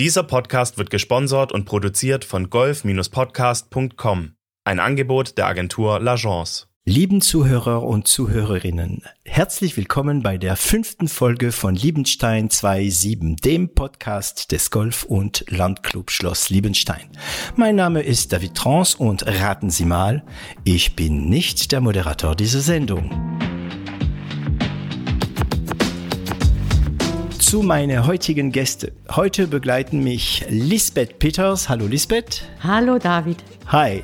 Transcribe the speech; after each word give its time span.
Dieser 0.00 0.24
Podcast 0.24 0.76
wird 0.76 0.90
gesponsert 0.90 1.52
und 1.52 1.66
produziert 1.66 2.24
von 2.24 2.50
golf-podcast.com, 2.50 4.34
ein 4.64 4.80
Angebot 4.80 5.38
der 5.38 5.46
Agentur 5.46 5.98
L'Agence. 5.98 6.66
Lieben 6.84 7.20
Zuhörer 7.20 7.84
und 7.84 8.08
Zuhörerinnen, 8.08 9.04
herzlich 9.24 9.76
willkommen 9.76 10.24
bei 10.24 10.36
der 10.36 10.56
fünften 10.56 11.06
Folge 11.06 11.52
von 11.52 11.76
Liebenstein 11.76 12.48
2.7, 12.48 13.40
dem 13.40 13.72
Podcast 13.72 14.50
des 14.50 14.72
Golf- 14.72 15.04
und 15.04 15.44
Landclub 15.48 16.10
Schloss 16.10 16.50
Liebenstein. 16.50 17.08
Mein 17.54 17.76
Name 17.76 18.02
ist 18.02 18.32
David 18.32 18.56
Trans 18.56 18.96
und 18.96 19.24
raten 19.24 19.70
Sie 19.70 19.84
mal, 19.84 20.24
ich 20.64 20.96
bin 20.96 21.28
nicht 21.28 21.70
der 21.70 21.80
Moderator 21.80 22.34
dieser 22.34 22.60
Sendung. 22.60 23.10
Zu 27.44 27.62
meine 27.62 28.06
heutigen 28.06 28.52
Gäste. 28.52 28.92
Heute 29.14 29.46
begleiten 29.46 30.02
mich 30.02 30.46
Lisbeth 30.48 31.18
Peters. 31.18 31.68
Hallo 31.68 31.86
Lisbeth. 31.86 32.42
Hallo 32.62 32.98
David. 32.98 33.44
Hi. 33.66 34.02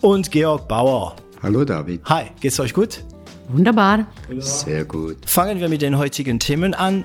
Und 0.00 0.32
Georg 0.32 0.66
Bauer. 0.66 1.14
Hallo 1.40 1.64
David. 1.64 2.00
Hi, 2.06 2.24
geht's 2.40 2.58
euch 2.58 2.74
gut? 2.74 3.04
Wunderbar. 3.48 4.08
Sehr 4.38 4.84
gut. 4.84 5.18
Fangen 5.24 5.60
wir 5.60 5.68
mit 5.68 5.82
den 5.82 5.98
heutigen 5.98 6.40
Themen 6.40 6.74
an. 6.74 7.04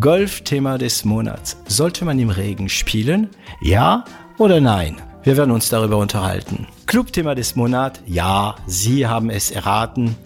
Golf-Thema 0.00 0.78
des 0.78 1.04
Monats. 1.04 1.56
Sollte 1.68 2.04
man 2.04 2.18
im 2.18 2.30
Regen 2.30 2.68
spielen? 2.68 3.28
Ja 3.62 4.04
oder 4.36 4.60
nein? 4.60 4.96
Wir 5.22 5.36
werden 5.36 5.52
uns 5.52 5.68
darüber 5.68 5.98
unterhalten. 5.98 6.66
Clubthema 6.86 7.36
des 7.36 7.54
Monats? 7.54 8.00
Ja, 8.04 8.56
Sie 8.66 9.06
haben 9.06 9.30
es 9.30 9.52
erraten. 9.52 10.16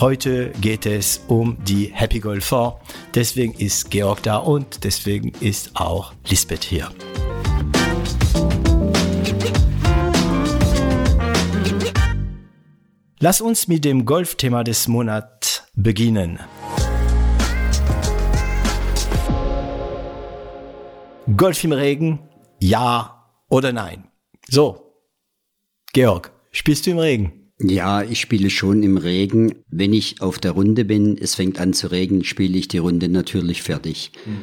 Heute 0.00 0.50
geht 0.60 0.86
es 0.86 1.24
um 1.26 1.56
die 1.64 1.86
Happy 1.86 2.20
Golfer. 2.20 2.80
Deswegen 3.16 3.52
ist 3.54 3.90
Georg 3.90 4.22
da 4.22 4.36
und 4.36 4.84
deswegen 4.84 5.32
ist 5.40 5.72
auch 5.74 6.12
Lisbeth 6.28 6.62
hier. 6.62 6.88
Lass 13.18 13.40
uns 13.40 13.66
mit 13.66 13.84
dem 13.84 14.04
Golfthema 14.04 14.62
des 14.62 14.86
Monats 14.86 15.64
beginnen. 15.74 16.38
Golf 21.36 21.64
im 21.64 21.72
Regen? 21.72 22.20
Ja 22.60 23.32
oder 23.48 23.72
nein? 23.72 24.04
So, 24.48 24.94
Georg, 25.92 26.30
spielst 26.52 26.86
du 26.86 26.92
im 26.92 26.98
Regen? 26.98 27.37
Ja, 27.60 28.02
ich 28.02 28.20
spiele 28.20 28.50
schon 28.50 28.82
im 28.82 28.96
Regen. 28.96 29.56
Wenn 29.68 29.92
ich 29.92 30.20
auf 30.20 30.38
der 30.38 30.52
Runde 30.52 30.84
bin, 30.84 31.18
es 31.18 31.34
fängt 31.34 31.58
an 31.60 31.72
zu 31.72 31.90
regnen, 31.90 32.22
spiele 32.24 32.56
ich 32.56 32.68
die 32.68 32.78
Runde 32.78 33.08
natürlich 33.08 33.62
fertig. 33.62 34.12
Mhm. 34.26 34.42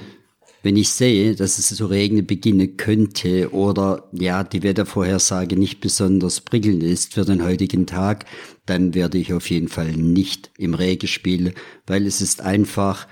Wenn 0.63 0.77
ich 0.77 0.89
sehe, 0.89 1.35
dass 1.35 1.59
es 1.59 1.67
zu 1.67 1.85
regnen 1.85 2.25
beginnen 2.25 2.75
könnte 2.75 3.53
oder 3.53 4.09
ja, 4.11 4.43
die 4.43 4.63
Wettervorhersage 4.63 5.55
nicht 5.55 5.79
besonders 5.79 6.41
prickelnd 6.41 6.81
ist 6.81 7.13
für 7.13 7.23
den 7.23 7.43
heutigen 7.43 7.85
Tag, 7.85 8.25
dann 8.65 8.95
werde 8.95 9.19
ich 9.19 9.31
auf 9.31 9.47
jeden 9.51 9.67
Fall 9.67 9.91
nicht 9.91 10.49
im 10.57 10.73
Regen 10.73 11.07
spielen, 11.07 11.53
weil 11.85 12.07
es 12.07 12.19
ist 12.19 12.41
einfach, 12.41 13.07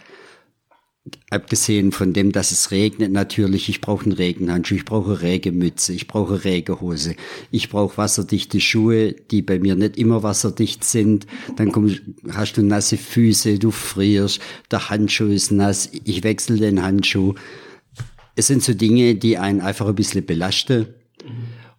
abgesehen 1.30 1.92
von 1.92 2.14
dem, 2.14 2.32
dass 2.32 2.52
es 2.52 2.72
regnet, 2.72 3.12
natürlich, 3.12 3.68
ich 3.68 3.82
brauche 3.82 4.06
einen 4.06 4.14
Regenhandschuh, 4.14 4.76
ich 4.76 4.86
brauche 4.86 5.22
Regenmütze, 5.22 5.94
ich 5.94 6.08
brauche 6.08 6.44
Regenhose, 6.46 7.16
ich 7.52 7.70
brauche 7.70 7.98
wasserdichte 7.98 8.62
Schuhe, 8.62 9.14
die 9.14 9.42
bei 9.42 9.60
mir 9.60 9.76
nicht 9.76 9.98
immer 9.98 10.24
wasserdicht 10.24 10.84
sind. 10.84 11.28
Dann 11.58 11.72
komm, 11.72 11.96
hast 12.32 12.58
du 12.58 12.64
nasse 12.64 12.98
Füße, 12.98 13.60
du 13.60 13.72
frierst, 13.72 14.40
der 14.72 14.90
Handschuh 14.90 15.28
ist 15.28 15.52
nass, 15.52 15.90
ich 15.92 16.24
wechsle 16.24 16.58
den 16.58 16.82
Handschuh. 16.82 17.34
Es 18.36 18.48
sind 18.48 18.64
so 18.64 18.74
Dinge, 18.74 19.16
die 19.16 19.38
einen 19.38 19.62
einfach 19.62 19.88
ein 19.88 19.96
bisschen 19.96 20.26
belasten. 20.26 20.88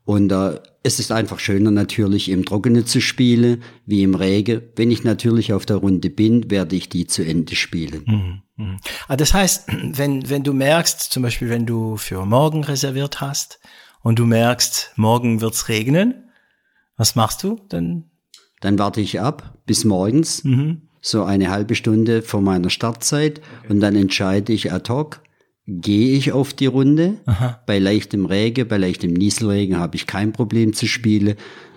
Und 0.04 0.30
äh, 0.32 0.60
es 0.82 1.00
ist 1.00 1.10
einfach 1.10 1.38
schöner 1.38 1.70
natürlich 1.70 2.28
im 2.28 2.44
Trockenen 2.44 2.86
zu 2.86 3.00
spielen, 3.00 3.62
wie 3.86 4.02
im 4.02 4.14
Regen. 4.14 4.62
Wenn 4.76 4.90
ich 4.90 5.02
natürlich 5.02 5.52
auf 5.54 5.64
der 5.64 5.76
Runde 5.76 6.10
bin, 6.10 6.50
werde 6.50 6.76
ich 6.76 6.90
die 6.90 7.06
zu 7.06 7.24
Ende 7.24 7.56
spielen. 7.56 8.04
Mhm. 8.06 8.42
Mhm. 8.56 8.76
Ah, 9.08 9.16
das 9.16 9.32
heißt, 9.32 9.68
wenn, 9.82 10.28
wenn 10.28 10.42
du 10.42 10.52
merkst, 10.52 11.00
zum 11.00 11.22
Beispiel, 11.22 11.48
wenn 11.48 11.66
du 11.66 11.96
für 11.96 12.24
morgen 12.26 12.64
reserviert 12.64 13.20
hast 13.22 13.60
und 14.02 14.18
du 14.18 14.26
merkst, 14.26 14.92
morgen 14.96 15.40
wird's 15.40 15.68
regnen, 15.68 16.30
was 16.96 17.16
machst 17.16 17.42
du 17.42 17.60
dann? 17.70 18.10
Dann 18.60 18.78
warte 18.78 19.00
ich 19.00 19.20
ab 19.20 19.58
bis 19.66 19.84
morgens, 19.84 20.44
mhm. 20.44 20.82
so 21.00 21.24
eine 21.24 21.50
halbe 21.50 21.74
Stunde 21.74 22.22
vor 22.22 22.42
meiner 22.42 22.70
Startzeit 22.70 23.38
okay. 23.38 23.72
und 23.72 23.80
dann 23.80 23.96
entscheide 23.96 24.52
ich 24.52 24.70
ad 24.72 24.92
hoc, 24.92 25.22
gehe 25.66 26.16
ich 26.16 26.32
auf 26.32 26.52
die 26.52 26.66
Runde. 26.66 27.14
Aha. 27.26 27.60
Bei 27.66 27.78
leichtem 27.78 28.26
Regen, 28.26 28.68
bei 28.68 28.76
leichtem 28.76 29.12
Nieselregen 29.12 29.78
habe 29.78 29.96
ich 29.96 30.06
kein 30.06 30.32
Problem 30.32 30.72
zu 30.72 30.86
spielen. 30.86 31.36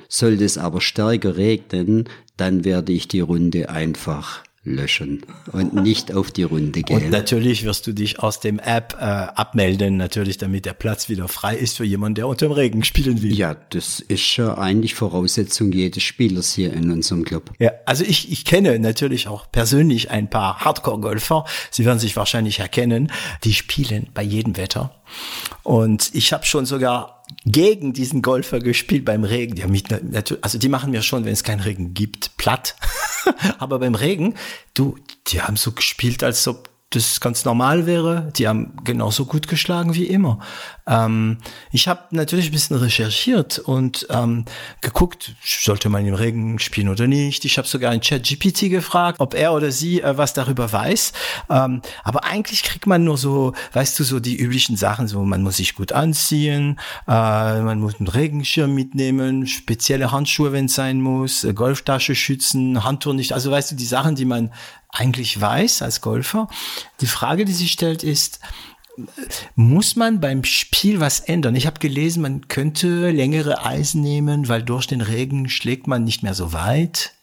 Sollte 0.09 0.45
es 0.45 0.57
aber 0.57 0.81
stärker 0.81 1.37
regnen, 1.37 2.05
dann 2.37 2.63
werde 2.63 2.93
ich 2.93 3.07
die 3.07 3.19
Runde 3.19 3.69
einfach 3.69 4.43
löschen 4.67 5.25
und 5.51 5.73
nicht 5.73 6.13
auf 6.13 6.31
die 6.31 6.43
Runde 6.43 6.83
gehen. 6.83 7.03
Und 7.03 7.09
natürlich 7.09 7.63
wirst 7.63 7.87
du 7.87 7.93
dich 7.93 8.19
aus 8.19 8.39
dem 8.39 8.59
App 8.59 8.95
äh, 8.99 9.03
abmelden, 9.03 9.97
natürlich, 9.97 10.37
damit 10.37 10.65
der 10.65 10.73
Platz 10.73 11.09
wieder 11.09 11.27
frei 11.27 11.55
ist 11.55 11.77
für 11.77 11.85
jemanden, 11.85 12.15
der 12.15 12.27
unter 12.27 12.47
dem 12.47 12.51
Regen 12.51 12.83
spielen 12.83 13.21
will. 13.21 13.33
Ja, 13.33 13.55
das 13.55 13.99
ist 13.99 14.21
schon 14.21 14.49
eigentlich 14.49 14.95
Voraussetzung 14.95 15.71
jedes 15.71 16.03
Spielers 16.03 16.53
hier 16.53 16.73
in 16.73 16.91
unserem 16.91 17.23
Club. 17.23 17.51
Ja, 17.59 17.71
also 17.85 18.03
ich, 18.03 18.31
ich 18.31 18.45
kenne 18.45 18.77
natürlich 18.79 19.27
auch 19.27 19.51
persönlich 19.51 20.11
ein 20.11 20.29
paar 20.29 20.59
Hardcore-Golfer. 20.59 21.45
Sie 21.71 21.85
werden 21.85 21.99
sich 21.99 22.15
wahrscheinlich 22.15 22.59
erkennen. 22.59 23.11
Die 23.43 23.53
spielen 23.53 24.07
bei 24.13 24.23
jedem 24.23 24.57
Wetter. 24.57 24.93
Und 25.63 26.11
ich 26.13 26.33
habe 26.33 26.45
schon 26.45 26.65
sogar 26.65 27.23
gegen 27.45 27.93
diesen 27.93 28.21
Golfer 28.21 28.59
gespielt 28.59 29.05
beim 29.05 29.23
Regen. 29.23 29.55
Die 29.55 29.63
natürlich, 30.03 30.43
also 30.43 30.57
die 30.57 30.69
machen 30.69 30.91
mir 30.91 31.01
schon, 31.01 31.25
wenn 31.25 31.33
es 31.33 31.43
keinen 31.43 31.61
Regen 31.61 31.93
gibt, 31.93 32.37
platt. 32.37 32.75
Aber 33.59 33.79
beim 33.79 33.95
Regen, 33.95 34.35
du, 34.73 34.97
die 35.27 35.41
haben 35.41 35.55
so 35.55 35.71
gespielt, 35.71 36.23
als 36.23 36.47
ob 36.47 36.66
das 36.91 37.19
ganz 37.19 37.43
normal 37.43 37.85
wäre. 37.85 38.31
Die 38.37 38.47
haben 38.47 38.77
genauso 38.85 39.25
gut 39.25 39.49
geschlagen 39.49 39.93
wie 39.93 40.05
immer. 40.05 40.39
Ähm, 40.87 41.37
ich 41.69 41.89
habe 41.89 42.03
natürlich 42.11 42.47
ein 42.47 42.53
bisschen 42.53 42.77
recherchiert 42.77 43.59
und 43.59 44.07
ähm, 44.09 44.45
geguckt, 44.79 45.35
sollte 45.43 45.89
man 45.89 46.05
im 46.05 46.13
Regen 46.13 46.59
spielen 46.59 46.87
oder 46.87 47.07
nicht. 47.07 47.43
Ich 47.43 47.57
habe 47.57 47.67
sogar 47.67 47.91
einen 47.91 47.99
Chat 47.99 48.23
GPT 48.23 48.69
gefragt, 48.69 49.19
ob 49.19 49.33
er 49.33 49.51
oder 49.51 49.71
sie 49.71 50.01
äh, 50.01 50.17
was 50.17 50.33
darüber 50.33 50.71
weiß. 50.71 51.11
Ähm, 51.49 51.81
aber 52.05 52.23
eigentlich 52.23 52.63
kriegt 52.63 52.87
man 52.87 53.03
nur 53.03 53.17
so, 53.17 53.51
weißt 53.73 53.99
du, 53.99 54.05
so 54.05 54.21
die 54.21 54.37
üblichen 54.37 54.77
Sachen, 54.77 55.09
so 55.09 55.23
man 55.23 55.43
muss 55.43 55.57
sich 55.57 55.75
gut 55.75 55.91
anziehen, 55.91 56.79
äh, 57.05 57.11
man 57.61 57.81
muss 57.81 57.95
einen 57.99 58.07
Regenschirm 58.07 58.73
mitnehmen, 58.73 59.45
spezielle 59.45 60.13
Handschuhe, 60.13 60.53
wenn 60.53 60.65
es 60.65 60.75
sein 60.75 61.01
muss, 61.01 61.43
äh, 61.43 61.53
Golftasche 61.53 62.15
schützen, 62.15 62.85
Handtuch 62.85 63.11
nicht. 63.13 63.33
Also 63.33 63.51
weißt 63.51 63.71
du, 63.71 63.75
die 63.75 63.85
Sachen, 63.85 64.15
die 64.15 64.25
man 64.25 64.51
eigentlich 64.89 65.39
weiß 65.39 65.81
als 65.81 66.01
Golfer. 66.01 66.47
Die 67.01 67.07
Frage, 67.07 67.45
die 67.45 67.53
sich 67.53 67.71
stellt, 67.71 68.03
ist, 68.03 68.39
muss 69.55 69.95
man 69.95 70.19
beim 70.19 70.43
Spiel 70.43 70.99
was 70.99 71.19
ändern? 71.19 71.55
Ich 71.55 71.67
habe 71.67 71.79
gelesen, 71.79 72.21
man 72.21 72.47
könnte 72.47 73.11
längere 73.11 73.65
Eisen 73.65 74.01
nehmen, 74.01 74.47
weil 74.47 74.63
durch 74.63 74.87
den 74.87 75.01
Regen 75.01 75.49
schlägt 75.49 75.87
man 75.87 76.03
nicht 76.03 76.23
mehr 76.23 76.33
so 76.33 76.53
weit. 76.53 77.13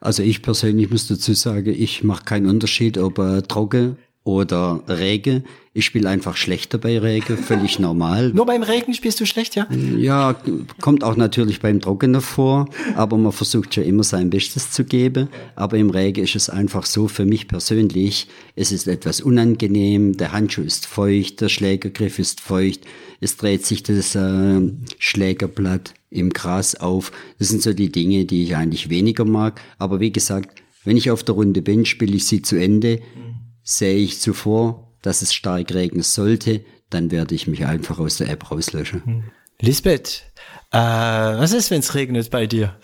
Also 0.00 0.22
ich 0.22 0.42
persönlich 0.42 0.90
muss 0.90 1.06
dazu 1.06 1.32
sagen, 1.32 1.72
ich 1.74 2.02
mache 2.02 2.24
keinen 2.24 2.46
Unterschied, 2.46 2.98
ob 2.98 3.18
er 3.18 3.42
trocken 3.42 3.96
oder 4.24 4.82
Regen. 4.88 5.44
Ich 5.74 5.84
spiele 5.84 6.08
einfach 6.08 6.36
schlechter 6.36 6.78
bei 6.78 6.98
Regen, 6.98 7.36
völlig 7.42 7.78
normal. 7.78 8.30
Nur 8.30 8.46
beim 8.46 8.62
Regen 8.62 8.94
spielst 8.94 9.20
du 9.20 9.26
schlecht, 9.26 9.54
ja? 9.54 9.66
Ja, 9.70 10.34
kommt 10.80 11.04
auch 11.04 11.16
natürlich 11.16 11.60
beim 11.60 11.80
Trockenen 11.80 12.20
vor, 12.20 12.70
aber 12.96 13.18
man 13.18 13.32
versucht 13.32 13.74
schon 13.74 13.84
immer 13.84 14.02
sein 14.02 14.30
Bestes 14.30 14.70
zu 14.70 14.84
geben. 14.84 15.28
Aber 15.56 15.76
im 15.76 15.90
Regen 15.90 16.24
ist 16.24 16.36
es 16.36 16.48
einfach 16.48 16.86
so 16.86 17.06
für 17.06 17.26
mich 17.26 17.48
persönlich, 17.48 18.28
es 18.56 18.72
ist 18.72 18.88
etwas 18.88 19.20
unangenehm, 19.20 20.16
der 20.16 20.32
Handschuh 20.32 20.62
ist 20.62 20.86
feucht, 20.86 21.40
der 21.40 21.48
Schlägergriff 21.48 22.18
ist 22.18 22.40
feucht, 22.40 22.82
es 23.20 23.36
dreht 23.36 23.66
sich 23.66 23.82
das 23.82 24.14
äh, 24.14 24.60
Schlägerblatt 24.98 25.92
im 26.10 26.30
Gras 26.30 26.76
auf. 26.76 27.12
Das 27.38 27.48
sind 27.48 27.62
so 27.62 27.72
die 27.72 27.90
Dinge, 27.90 28.24
die 28.24 28.44
ich 28.44 28.56
eigentlich 28.56 28.88
weniger 28.88 29.24
mag. 29.24 29.60
Aber 29.78 30.00
wie 30.00 30.12
gesagt, 30.12 30.62
wenn 30.84 30.96
ich 30.96 31.10
auf 31.10 31.24
der 31.24 31.34
Runde 31.34 31.62
bin, 31.62 31.84
spiele 31.84 32.14
ich 32.14 32.26
sie 32.26 32.42
zu 32.42 32.56
Ende. 32.56 33.00
Mhm 33.00 33.33
sehe 33.64 33.96
ich 33.96 34.20
zuvor, 34.20 34.92
dass 35.02 35.22
es 35.22 35.34
stark 35.34 35.74
regnen 35.74 36.02
sollte, 36.02 36.64
dann 36.90 37.10
werde 37.10 37.34
ich 37.34 37.46
mich 37.46 37.66
einfach 37.66 37.98
aus 37.98 38.18
der 38.18 38.28
App 38.28 38.50
rauslöschen. 38.50 39.04
Hm. 39.04 39.24
Lisbeth, 39.60 40.24
äh, 40.70 40.78
was 40.78 41.52
ist, 41.52 41.70
wenn 41.70 41.80
es 41.80 41.94
regnet 41.94 42.30
bei 42.30 42.46
dir? 42.46 42.76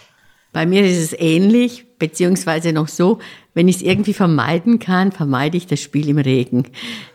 Bei 0.53 0.67
mir 0.67 0.85
ist 0.85 0.99
es 0.99 1.13
ähnlich, 1.19 1.87
beziehungsweise 1.99 2.73
noch 2.73 2.89
so, 2.89 3.19
wenn 3.55 3.69
ich 3.69 3.77
es 3.77 3.83
irgendwie 3.83 4.15
vermeiden 4.15 4.79
kann, 4.79 5.13
vermeide 5.13 5.57
ich 5.57 5.67
das 5.67 5.81
Spiel 5.81 6.09
im 6.09 6.19
Regen. 6.19 6.65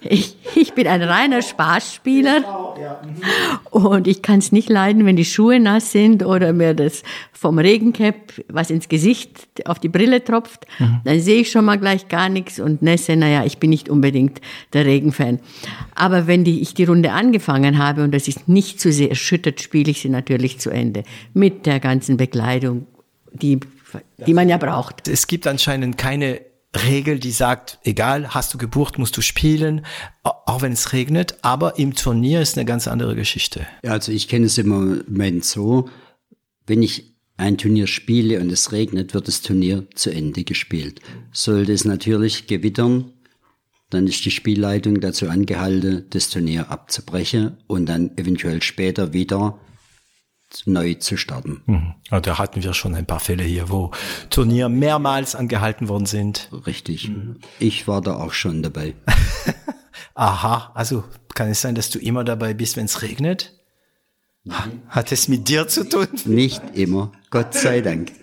Ich, 0.02 0.38
ich 0.56 0.74
bin 0.74 0.86
ein 0.88 1.02
reiner 1.02 1.42
Spaßspieler 1.42 2.76
und 3.72 4.08
ich 4.08 4.22
kann 4.22 4.40
es 4.40 4.52
nicht 4.52 4.70
leiden, 4.70 5.06
wenn 5.06 5.16
die 5.16 5.26
Schuhe 5.26 5.60
nass 5.60 5.92
sind 5.92 6.26
oder 6.26 6.54
mir 6.54 6.74
das 6.74 7.04
vom 7.32 7.58
Regencap 7.58 8.34
was 8.50 8.70
ins 8.70 8.90
Gesicht 8.90 9.48
auf 9.66 9.80
die 9.80 9.90
Brille 9.90 10.24
tropft. 10.24 10.68
Dann 11.04 11.20
sehe 11.20 11.42
ich 11.42 11.52
schon 11.52 11.66
mal 11.66 11.78
gleich 11.78 12.08
gar 12.10 12.30
nichts 12.30 12.60
und 12.60 12.82
Nässe, 12.82 13.16
naja, 13.16 13.46
ich 13.46 13.58
bin 13.58 13.70
nicht 13.70 13.90
unbedingt 13.90 14.42
der 14.74 14.86
Regenfan. 14.86 15.40
Aber 15.96 16.28
wenn 16.28 16.44
die, 16.44 16.62
ich 16.62 16.74
die 16.74 16.84
Runde 16.84 17.12
angefangen 17.12 17.78
habe 17.78 18.04
und 18.04 18.14
das 18.14 18.28
ist 18.28 18.48
nicht 18.48 18.80
zu 18.80 18.92
sehr 18.92 19.10
erschüttert, 19.10 19.62
spiele 19.62 19.92
ich 19.92 20.02
sie 20.02 20.10
natürlich 20.10 20.60
zu 20.60 20.70
Ende. 20.70 21.04
Mit 21.34 21.66
der 21.66 21.80
ganzen 21.80 22.18
Bekleidung, 22.18 22.88
die 23.36 23.60
die 24.26 24.34
man 24.34 24.50
ja 24.50 24.58
braucht. 24.58 25.08
Es 25.08 25.28
gibt 25.28 25.48
anscheinend 25.48 25.98
keine 25.98 26.42
Regel, 26.76 27.20
die 27.20 27.32
sagt, 27.32 27.80
egal, 27.84 28.34
hast 28.34 28.54
du 28.54 28.58
gebucht, 28.58 28.98
musst 28.98 29.16
du 29.16 29.22
spielen, 29.22 29.86
auch 30.24 30.62
wenn 30.62 30.74
es 30.74 30.92
regnet, 30.92 31.38
aber 31.42 31.80
im 31.80 31.96
Turnier 31.96 32.42
ist 32.42 32.58
eine 32.58 32.66
ganz 32.66 32.88
andere 32.88 33.16
Geschichte. 33.16 33.66
Ja, 33.84 33.92
also 33.92 34.12
ich 34.12 34.28
kenne 34.28 34.48
es 34.48 34.58
im 34.58 34.68
Moment 34.68 35.46
so, 35.46 35.90
wenn 36.68 36.84
ich 36.84 37.16
ein 37.38 37.58
Turnier 37.58 37.88
spiele 37.88 38.40
und 38.40 38.52
es 38.52 38.72
regnet, 38.72 39.14
wird 39.14 39.28
das 39.28 39.42
Turnier 39.42 39.88
zu 39.96 40.10
Ende 40.10 40.44
gespielt. 40.44 41.02
Sollte 41.32 41.74
es 41.74 41.86
natürlich 41.86 42.48
gewittern, 42.48 43.12
dann 43.90 44.08
ist 44.08 44.26
die 44.26 44.32
Spielleitung 44.32 45.00
dazu 45.00 45.30
angehalten, 45.30 46.06
das 46.10 46.30
Turnier 46.30 46.72
abzubrechen 46.72 47.58
und 47.68 47.86
dann 47.88 48.18
eventuell 48.18 48.62
später 48.62 49.14
wieder 49.14 49.60
neu 50.66 50.96
zu 50.96 51.18
starten. 51.18 51.62
Mhm. 51.66 51.94
Ja, 52.12 52.20
da 52.20 52.38
hatten 52.38 52.64
wir 52.64 52.74
schon 52.74 52.96
ein 52.96 53.06
paar 53.06 53.20
Fälle 53.20 53.44
hier, 53.44 53.70
wo 53.70 53.92
Turnier 54.30 54.70
mehrmals 54.70 55.36
angehalten 55.36 55.88
worden 55.88 56.06
sind. 56.06 56.50
Richtig. 56.66 57.12
Ich 57.60 57.88
war 57.88 58.02
da 58.02 58.16
auch 58.16 58.34
schon 58.34 58.64
dabei. 58.64 58.96
Aha, 60.16 60.72
also 60.74 61.04
kann 61.34 61.50
es 61.50 61.62
sein, 61.62 61.76
dass 61.76 61.90
du 61.90 62.00
immer 62.00 62.24
dabei 62.24 62.54
bist, 62.54 62.78
wenn 62.78 62.86
es 62.86 63.02
regnet? 63.02 63.54
Hat 64.90 65.12
es 65.12 65.28
mit 65.28 65.48
dir 65.50 65.68
zu 65.68 65.90
tun? 65.90 66.08
Nicht 66.26 66.62
immer, 66.74 67.12
Gott 67.30 67.54
sei 67.54 67.82
Dank. 67.82 68.12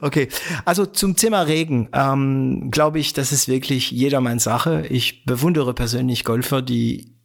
Okay, 0.00 0.28
also 0.64 0.86
zum 0.86 1.16
Thema 1.16 1.42
Regen 1.42 1.88
ähm, 1.92 2.70
glaube 2.70 3.00
ich, 3.00 3.12
das 3.12 3.32
ist 3.32 3.48
wirklich 3.48 3.90
jedermanns 3.90 4.44
Sache. 4.44 4.86
Ich 4.88 5.24
bewundere 5.24 5.74
persönlich 5.74 6.22
Golfer, 6.22 6.62
die 6.62 7.17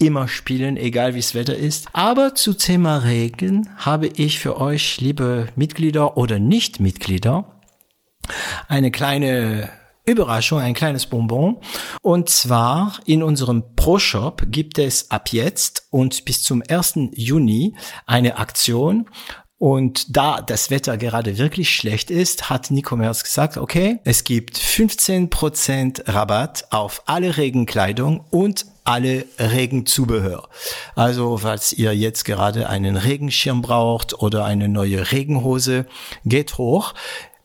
immer 0.00 0.28
spielen, 0.28 0.76
egal 0.76 1.14
wie 1.14 1.20
das 1.20 1.34
Wetter 1.34 1.56
ist. 1.56 1.88
Aber 1.92 2.34
zu 2.34 2.54
Thema 2.54 2.98
Regen 2.98 3.68
habe 3.76 4.06
ich 4.06 4.38
für 4.38 4.60
euch, 4.60 5.00
liebe 5.00 5.48
Mitglieder 5.56 6.16
oder 6.16 6.38
Nicht-Mitglieder, 6.38 7.60
eine 8.68 8.90
kleine 8.90 9.70
Überraschung, 10.08 10.60
ein 10.60 10.74
kleines 10.74 11.06
Bonbon. 11.06 11.58
Und 12.00 12.30
zwar 12.30 12.98
in 13.04 13.22
unserem 13.22 13.74
Pro-Shop 13.76 14.42
gibt 14.46 14.78
es 14.78 15.10
ab 15.10 15.32
jetzt 15.32 15.86
und 15.90 16.24
bis 16.24 16.42
zum 16.42 16.62
1. 16.66 16.94
Juni 17.12 17.76
eine 18.06 18.38
Aktion. 18.38 19.08
Und 19.58 20.16
da 20.16 20.40
das 20.40 20.70
Wetter 20.70 20.96
gerade 20.96 21.36
wirklich 21.36 21.74
schlecht 21.74 22.12
ist, 22.12 22.48
hat 22.48 22.70
Nico 22.70 22.96
Merz 22.96 23.24
gesagt, 23.24 23.56
okay, 23.56 23.98
es 24.04 24.22
gibt 24.22 24.56
15% 24.56 26.12
Rabatt 26.12 26.66
auf 26.70 27.02
alle 27.06 27.36
Regenkleidung 27.36 28.24
und 28.30 28.66
alle 28.84 29.26
Regenzubehör. 29.38 30.48
Also 30.94 31.38
falls 31.38 31.72
ihr 31.72 31.94
jetzt 31.94 32.24
gerade 32.24 32.68
einen 32.68 32.96
Regenschirm 32.96 33.60
braucht 33.60 34.22
oder 34.22 34.44
eine 34.44 34.68
neue 34.68 35.10
Regenhose, 35.10 35.86
geht 36.24 36.56
hoch. 36.56 36.94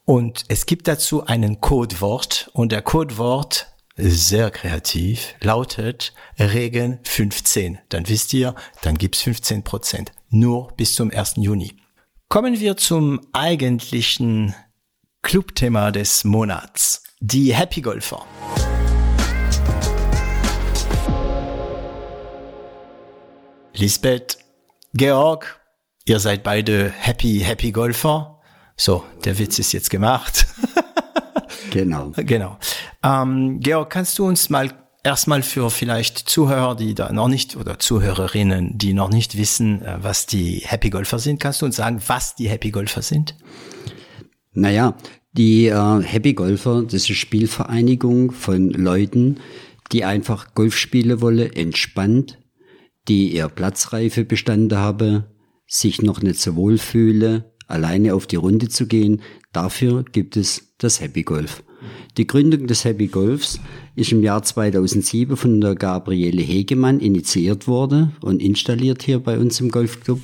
Und 0.05 0.43
es 0.49 0.67
gibt 0.67 0.87
dazu 0.87 1.25
einen 1.25 1.61
Codewort 1.61 2.51
und 2.53 2.71
der 2.71 2.83
Codewort 2.83 3.67
sehr 3.95 4.51
kreativ, 4.51 5.35
lautet 5.41 6.13
Regen 6.37 6.99
15. 7.03 7.79
Dann 7.89 8.07
wisst 8.07 8.33
ihr, 8.33 8.53
dann 8.83 8.97
gibt's 8.97 9.21
15 9.21 9.63
Prozent. 9.63 10.11
Nur 10.29 10.71
bis 10.75 10.93
zum 10.95 11.11
1. 11.11 11.35
Juni. 11.37 11.82
Kommen 12.29 12.59
wir 12.59 12.77
zum 12.77 13.21
eigentlichen 13.31 14.55
Clubthema 15.21 15.91
des 15.91 16.23
Monats. 16.23 17.03
Die 17.19 17.53
Happy 17.53 17.81
Golfer. 17.81 18.25
Lisbeth, 23.75 24.37
Georg, 24.93 25.59
ihr 26.05 26.19
seid 26.19 26.43
beide 26.43 26.89
Happy, 26.89 27.39
Happy 27.39 27.71
Golfer. 27.71 28.41
So, 28.75 29.03
der 29.25 29.37
Witz 29.39 29.59
ist 29.59 29.71
jetzt 29.71 29.89
gemacht. 29.89 30.45
Genau. 31.71 32.11
genau. 32.15 32.59
Ähm, 33.03 33.59
Georg, 33.59 33.89
kannst 33.89 34.19
du 34.19 34.27
uns 34.27 34.51
mal 34.51 34.69
erstmal 35.03 35.43
für 35.43 35.69
vielleicht 35.69 36.17
Zuhörer, 36.17 36.75
die 36.75 36.95
da 36.95 37.11
noch 37.11 37.27
nicht 37.27 37.55
oder 37.55 37.77
Zuhörerinnen, 37.77 38.77
die 38.77 38.93
noch 38.93 39.09
nicht 39.09 39.37
wissen, 39.37 39.81
äh, 39.81 39.97
was 40.01 40.25
die 40.25 40.61
Happy 40.65 40.89
Golfer 40.89 41.19
sind, 41.19 41.39
kannst 41.39 41.61
du 41.61 41.65
uns 41.65 41.75
sagen, 41.75 42.01
was 42.07 42.35
die 42.35 42.49
Happy 42.49 42.71
Golfer 42.71 43.01
sind? 43.01 43.35
Naja, 44.53 44.95
die 45.33 45.67
äh, 45.67 46.01
Happy 46.01 46.33
Golfer, 46.33 46.83
das 46.83 46.93
ist 46.93 47.09
eine 47.09 47.15
Spielvereinigung 47.15 48.31
von 48.31 48.69
Leuten, 48.69 49.39
die 49.91 50.05
einfach 50.05 50.55
Golf 50.55 50.77
spielen 50.77 51.21
wollen, 51.21 51.51
entspannt, 51.53 52.39
die 53.07 53.35
eher 53.35 53.49
Platzreife 53.49 54.23
bestanden 54.23 54.77
haben, 54.77 55.25
sich 55.67 56.01
noch 56.01 56.21
nicht 56.21 56.39
so 56.39 56.55
wohl 56.55 56.77
fühlen, 56.77 57.43
alleine 57.67 58.13
auf 58.13 58.27
die 58.27 58.37
Runde 58.37 58.69
zu 58.69 58.87
gehen. 58.87 59.21
Dafür 59.51 60.03
gibt 60.03 60.37
es 60.37 60.73
das 60.77 61.01
Happy 61.01 61.23
Golf. 61.23 61.63
Die 62.17 62.27
Gründung 62.27 62.67
des 62.67 62.85
Happy 62.85 63.07
Golfs 63.07 63.59
ist 63.95 64.11
im 64.11 64.23
Jahr 64.23 64.43
2007 64.43 65.35
von 65.37 65.61
der 65.61 65.75
Gabriele 65.75 66.41
Hegemann 66.41 66.99
initiiert 66.99 67.67
worden 67.67 68.13
und 68.21 68.41
installiert 68.41 69.03
hier 69.03 69.19
bei 69.19 69.37
uns 69.37 69.59
im 69.59 69.69
Golfclub. 69.69 70.19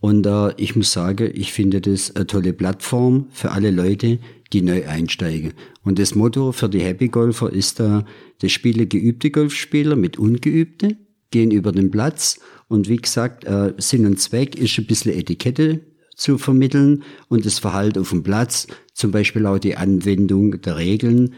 Und 0.00 0.26
äh, 0.26 0.52
ich 0.56 0.74
muss 0.74 0.92
sagen, 0.92 1.30
ich 1.34 1.52
finde 1.52 1.80
das 1.80 2.16
eine 2.16 2.26
tolle 2.26 2.52
Plattform 2.52 3.26
für 3.30 3.52
alle 3.52 3.70
Leute, 3.70 4.18
die 4.52 4.62
neu 4.62 4.86
einsteigen. 4.86 5.52
Und 5.84 5.98
das 5.98 6.14
Motto 6.14 6.52
für 6.52 6.68
die 6.68 6.80
Happy 6.80 7.08
Golfer 7.08 7.52
ist 7.52 7.80
da, 7.80 8.00
äh, 8.00 8.04
das 8.40 8.52
Spiele 8.52 8.86
geübte 8.86 9.30
Golfspieler 9.30 9.94
mit 9.94 10.18
ungeübte, 10.18 10.96
gehen 11.30 11.52
über 11.52 11.70
den 11.70 11.90
Platz 11.90 12.40
und 12.68 12.88
wie 12.88 12.96
gesagt, 12.96 13.44
äh, 13.44 13.74
Sinn 13.78 14.06
und 14.06 14.18
Zweck 14.18 14.56
ist 14.56 14.78
ein 14.78 14.86
bisschen 14.86 15.12
Etikette 15.12 15.80
zu 16.22 16.38
vermitteln 16.38 17.02
und 17.28 17.44
das 17.44 17.58
Verhalten 17.58 18.00
auf 18.00 18.10
dem 18.10 18.22
Platz, 18.22 18.68
zum 18.94 19.10
Beispiel 19.10 19.44
auch 19.44 19.58
die 19.58 19.76
Anwendung 19.76 20.60
der 20.60 20.76
Regeln, 20.76 21.34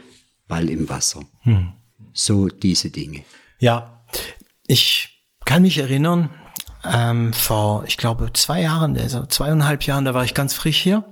Ball 0.47 0.69
im 0.69 0.91
Wasser. 0.91 1.23
Hm. 1.41 1.73
So 2.13 2.49
diese 2.49 2.91
Dinge. 2.91 3.25
Ja, 3.59 4.05
ich 4.67 5.25
kann 5.47 5.63
mich 5.63 5.79
erinnern, 5.79 6.29
ähm, 6.85 7.33
vor, 7.33 7.85
ich 7.87 7.97
glaube, 7.97 8.31
zwei 8.35 8.61
Jahren, 8.61 8.99
also 8.99 9.25
zweieinhalb 9.25 9.85
Jahren, 9.85 10.05
da 10.05 10.13
war 10.13 10.25
ich 10.25 10.35
ganz 10.35 10.53
frisch 10.53 10.83
hier. 10.83 11.05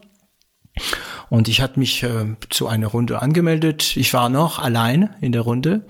Und 1.31 1.49
ich 1.49 1.63
hatte 1.63 1.79
mich 1.79 2.03
äh, 2.03 2.37
zu 2.51 2.67
einer 2.67 2.89
Runde 2.89 3.23
angemeldet. 3.23 3.97
Ich 3.97 4.13
war 4.13 4.29
noch 4.29 4.59
allein 4.59 5.17
in 5.23 5.33
der 5.33 5.43
Runde. 5.43 5.87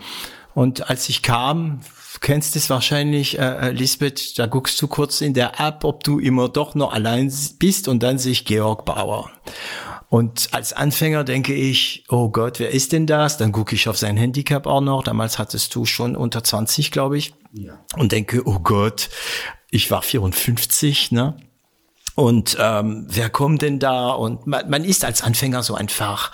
Und 0.55 0.89
als 0.89 1.09
ich 1.09 1.23
kam, 1.23 1.81
kennst 2.21 2.57
es 2.57 2.69
wahrscheinlich, 2.71 3.39
äh, 3.39 3.69
äh, 3.69 3.71
Lisbeth, 3.71 4.39
da 4.39 4.47
guckst 4.47 4.81
du 4.83 4.89
kurz 4.89 5.21
in 5.21 5.35
der 5.35 5.61
App, 5.61 5.85
ob 5.85 6.05
du 6.05 6.19
immer 6.19 6.49
doch 6.49 6.75
noch 6.75 6.93
allein 6.93 7.33
bist 7.59 7.89
und 7.89 8.03
dann 8.03 8.19
sehe 8.19 8.33
ich 8.33 8.45
Georg 8.45 8.85
Bauer. 8.85 9.31
Und 10.09 10.51
als 10.53 10.75
Anfänger 10.75 11.25
denke 11.25 11.55
ich, 11.55 12.05
oh 12.11 12.29
Gott, 12.29 12.59
wer 12.59 12.71
ist 12.71 12.93
denn 12.93 13.07
das? 13.07 13.39
Dann 13.39 13.51
gucke 13.51 13.75
ich 13.75 13.89
auf 13.89 13.97
sein 13.97 14.19
Handicap 14.19 14.67
auch 14.67 14.83
noch. 14.83 15.03
Damals 15.03 15.39
hattest 15.39 15.75
du 15.75 15.87
schon 15.87 16.17
unter 16.17 16.45
20, 16.45 16.91
glaube 16.91 17.17
ich. 17.17 17.33
Ja. 17.53 17.83
Und 17.97 18.13
denke, 18.13 18.43
oh 18.45 18.59
Gott, 18.59 19.09
ich 19.71 19.91
war 19.91 20.03
54, 20.03 21.13
ne? 21.13 21.37
Und 22.15 22.57
ähm, 22.61 23.07
wer 23.09 23.31
kommt 23.31 23.63
denn 23.63 23.79
da? 23.79 24.11
Und 24.11 24.47
man, 24.47 24.69
man 24.69 24.85
ist 24.85 25.05
als 25.05 25.23
Anfänger 25.23 25.63
so 25.63 25.75
einfach 25.75 26.31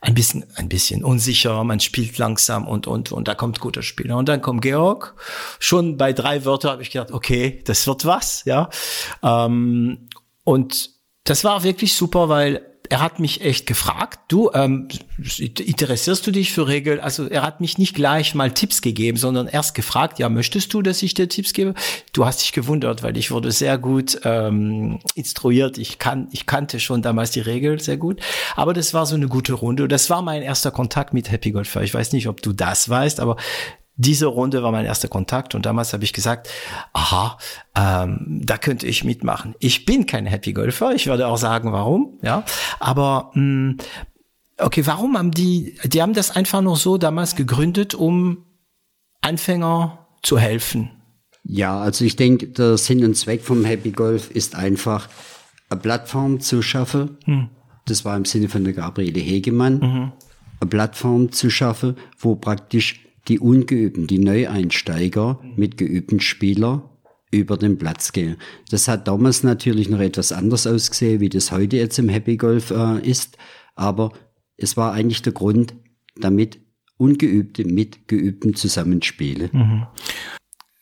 ein 0.00 0.14
bisschen, 0.14 0.44
ein 0.56 0.68
bisschen 0.68 1.04
unsicher. 1.04 1.62
Man 1.64 1.80
spielt 1.80 2.18
langsam 2.18 2.66
und 2.66 2.86
und 2.86 3.12
und 3.12 3.28
da 3.28 3.34
kommt 3.34 3.60
guter 3.60 3.82
Spieler. 3.82 4.16
Und 4.16 4.28
dann 4.28 4.42
kommt 4.42 4.62
Georg. 4.62 5.14
Schon 5.60 5.96
bei 5.96 6.12
drei 6.12 6.44
Wörtern 6.44 6.72
habe 6.72 6.82
ich 6.82 6.90
gedacht, 6.90 7.12
okay, 7.12 7.62
das 7.64 7.86
wird 7.86 8.04
was, 8.04 8.44
ja. 8.44 8.68
Ähm, 9.22 10.08
und 10.44 10.90
das 11.24 11.44
war 11.44 11.62
wirklich 11.62 11.94
super, 11.94 12.28
weil 12.28 12.71
er 12.88 13.00
hat 13.00 13.18
mich 13.18 13.40
echt 13.42 13.66
gefragt, 13.66 14.20
du, 14.28 14.50
ähm, 14.52 14.88
interessierst 15.38 16.26
du 16.26 16.30
dich 16.30 16.52
für 16.52 16.68
Regeln? 16.68 17.00
Also 17.00 17.26
er 17.26 17.42
hat 17.42 17.60
mich 17.60 17.78
nicht 17.78 17.94
gleich 17.94 18.34
mal 18.34 18.50
Tipps 18.50 18.82
gegeben, 18.82 19.16
sondern 19.16 19.46
erst 19.46 19.74
gefragt, 19.74 20.18
ja, 20.18 20.28
möchtest 20.28 20.74
du, 20.74 20.82
dass 20.82 21.02
ich 21.02 21.14
dir 21.14 21.28
Tipps 21.28 21.52
gebe? 21.52 21.74
Du 22.12 22.26
hast 22.26 22.42
dich 22.42 22.52
gewundert, 22.52 23.02
weil 23.02 23.16
ich 23.16 23.30
wurde 23.30 23.50
sehr 23.52 23.78
gut 23.78 24.20
ähm, 24.24 25.00
instruiert. 25.14 25.78
Ich 25.78 25.98
kann, 25.98 26.28
ich 26.32 26.46
kannte 26.46 26.80
schon 26.80 27.02
damals 27.02 27.30
die 27.30 27.40
Regeln 27.40 27.78
sehr 27.78 27.96
gut. 27.96 28.20
Aber 28.56 28.74
das 28.74 28.92
war 28.92 29.06
so 29.06 29.14
eine 29.14 29.28
gute 29.28 29.54
Runde. 29.54 29.88
Das 29.88 30.10
war 30.10 30.22
mein 30.22 30.42
erster 30.42 30.70
Kontakt 30.70 31.14
mit 31.14 31.30
Happy 31.30 31.52
Golfer. 31.52 31.82
Ich 31.82 31.94
weiß 31.94 32.12
nicht, 32.12 32.28
ob 32.28 32.42
du 32.42 32.52
das 32.52 32.88
weißt, 32.88 33.20
aber 33.20 33.36
diese 34.02 34.26
Runde 34.26 34.62
war 34.62 34.72
mein 34.72 34.84
erster 34.84 35.08
Kontakt 35.08 35.54
und 35.54 35.66
damals 35.66 35.92
habe 35.92 36.04
ich 36.04 36.12
gesagt, 36.12 36.48
aha, 36.92 37.38
ähm, 37.76 38.40
da 38.44 38.58
könnte 38.58 38.86
ich 38.86 39.04
mitmachen. 39.04 39.54
Ich 39.58 39.84
bin 39.84 40.06
kein 40.06 40.26
Happy 40.26 40.52
Golfer, 40.52 40.94
ich 40.94 41.06
würde 41.06 41.26
auch 41.26 41.38
sagen, 41.38 41.72
warum, 41.72 42.18
ja, 42.22 42.44
aber 42.80 43.30
mh, 43.34 43.76
okay, 44.58 44.86
warum 44.86 45.16
haben 45.16 45.30
die, 45.30 45.78
die 45.84 46.02
haben 46.02 46.14
das 46.14 46.30
einfach 46.30 46.60
nur 46.60 46.76
so 46.76 46.98
damals 46.98 47.36
gegründet, 47.36 47.94
um 47.94 48.44
Anfänger 49.20 50.06
zu 50.22 50.38
helfen? 50.38 50.90
Ja, 51.44 51.80
also 51.80 52.04
ich 52.04 52.16
denke, 52.16 52.48
der 52.48 52.78
Sinn 52.78 53.04
und 53.04 53.16
Zweck 53.16 53.42
vom 53.42 53.64
Happy 53.64 53.90
Golf 53.90 54.30
ist 54.30 54.54
einfach, 54.54 55.08
eine 55.72 55.80
Plattform 55.80 56.40
zu 56.40 56.62
schaffen. 56.62 57.18
Hm. 57.24 57.48
Das 57.86 58.04
war 58.04 58.16
im 58.16 58.24
Sinne 58.24 58.48
von 58.48 58.64
der 58.64 58.74
Gabriele 58.74 59.20
Hegemann. 59.20 59.78
Mhm. 59.78 60.12
Eine 60.60 60.70
Plattform 60.70 61.32
zu 61.32 61.50
schaffen, 61.50 61.96
wo 62.18 62.36
praktisch 62.36 63.00
die 63.28 63.38
Ungeübten, 63.38 64.06
die 64.06 64.18
Neueinsteiger 64.18 65.40
mit 65.56 65.76
geübten 65.76 66.20
Spielern 66.20 66.82
über 67.30 67.56
den 67.56 67.78
Platz 67.78 68.12
gehen. 68.12 68.36
Das 68.70 68.88
hat 68.88 69.08
damals 69.08 69.42
natürlich 69.42 69.88
noch 69.88 70.00
etwas 70.00 70.32
anders 70.32 70.66
ausgesehen, 70.66 71.20
wie 71.20 71.30
das 71.30 71.50
heute 71.50 71.76
jetzt 71.76 71.98
im 71.98 72.08
Happy 72.08 72.36
Golf 72.36 72.70
äh, 72.70 73.00
ist. 73.00 73.38
Aber 73.74 74.12
es 74.56 74.76
war 74.76 74.92
eigentlich 74.92 75.22
der 75.22 75.32
Grund, 75.32 75.74
damit 76.16 76.60
Ungeübte 76.98 77.64
mit 77.64 78.06
Geübten 78.06 78.54
zusammenspielen. 78.54 79.50
Mhm. 79.52 79.86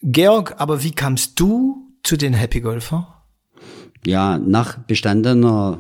Georg, 0.03 0.55
aber 0.59 0.83
wie 0.83 0.91
kamst 0.91 1.39
du 1.39 1.95
zu 2.03 2.17
den 2.17 2.35
Happy 2.35 2.61
Golfer? 2.61 3.25
Ja, 4.05 4.39
nach 4.39 4.79
bestandener 4.79 5.79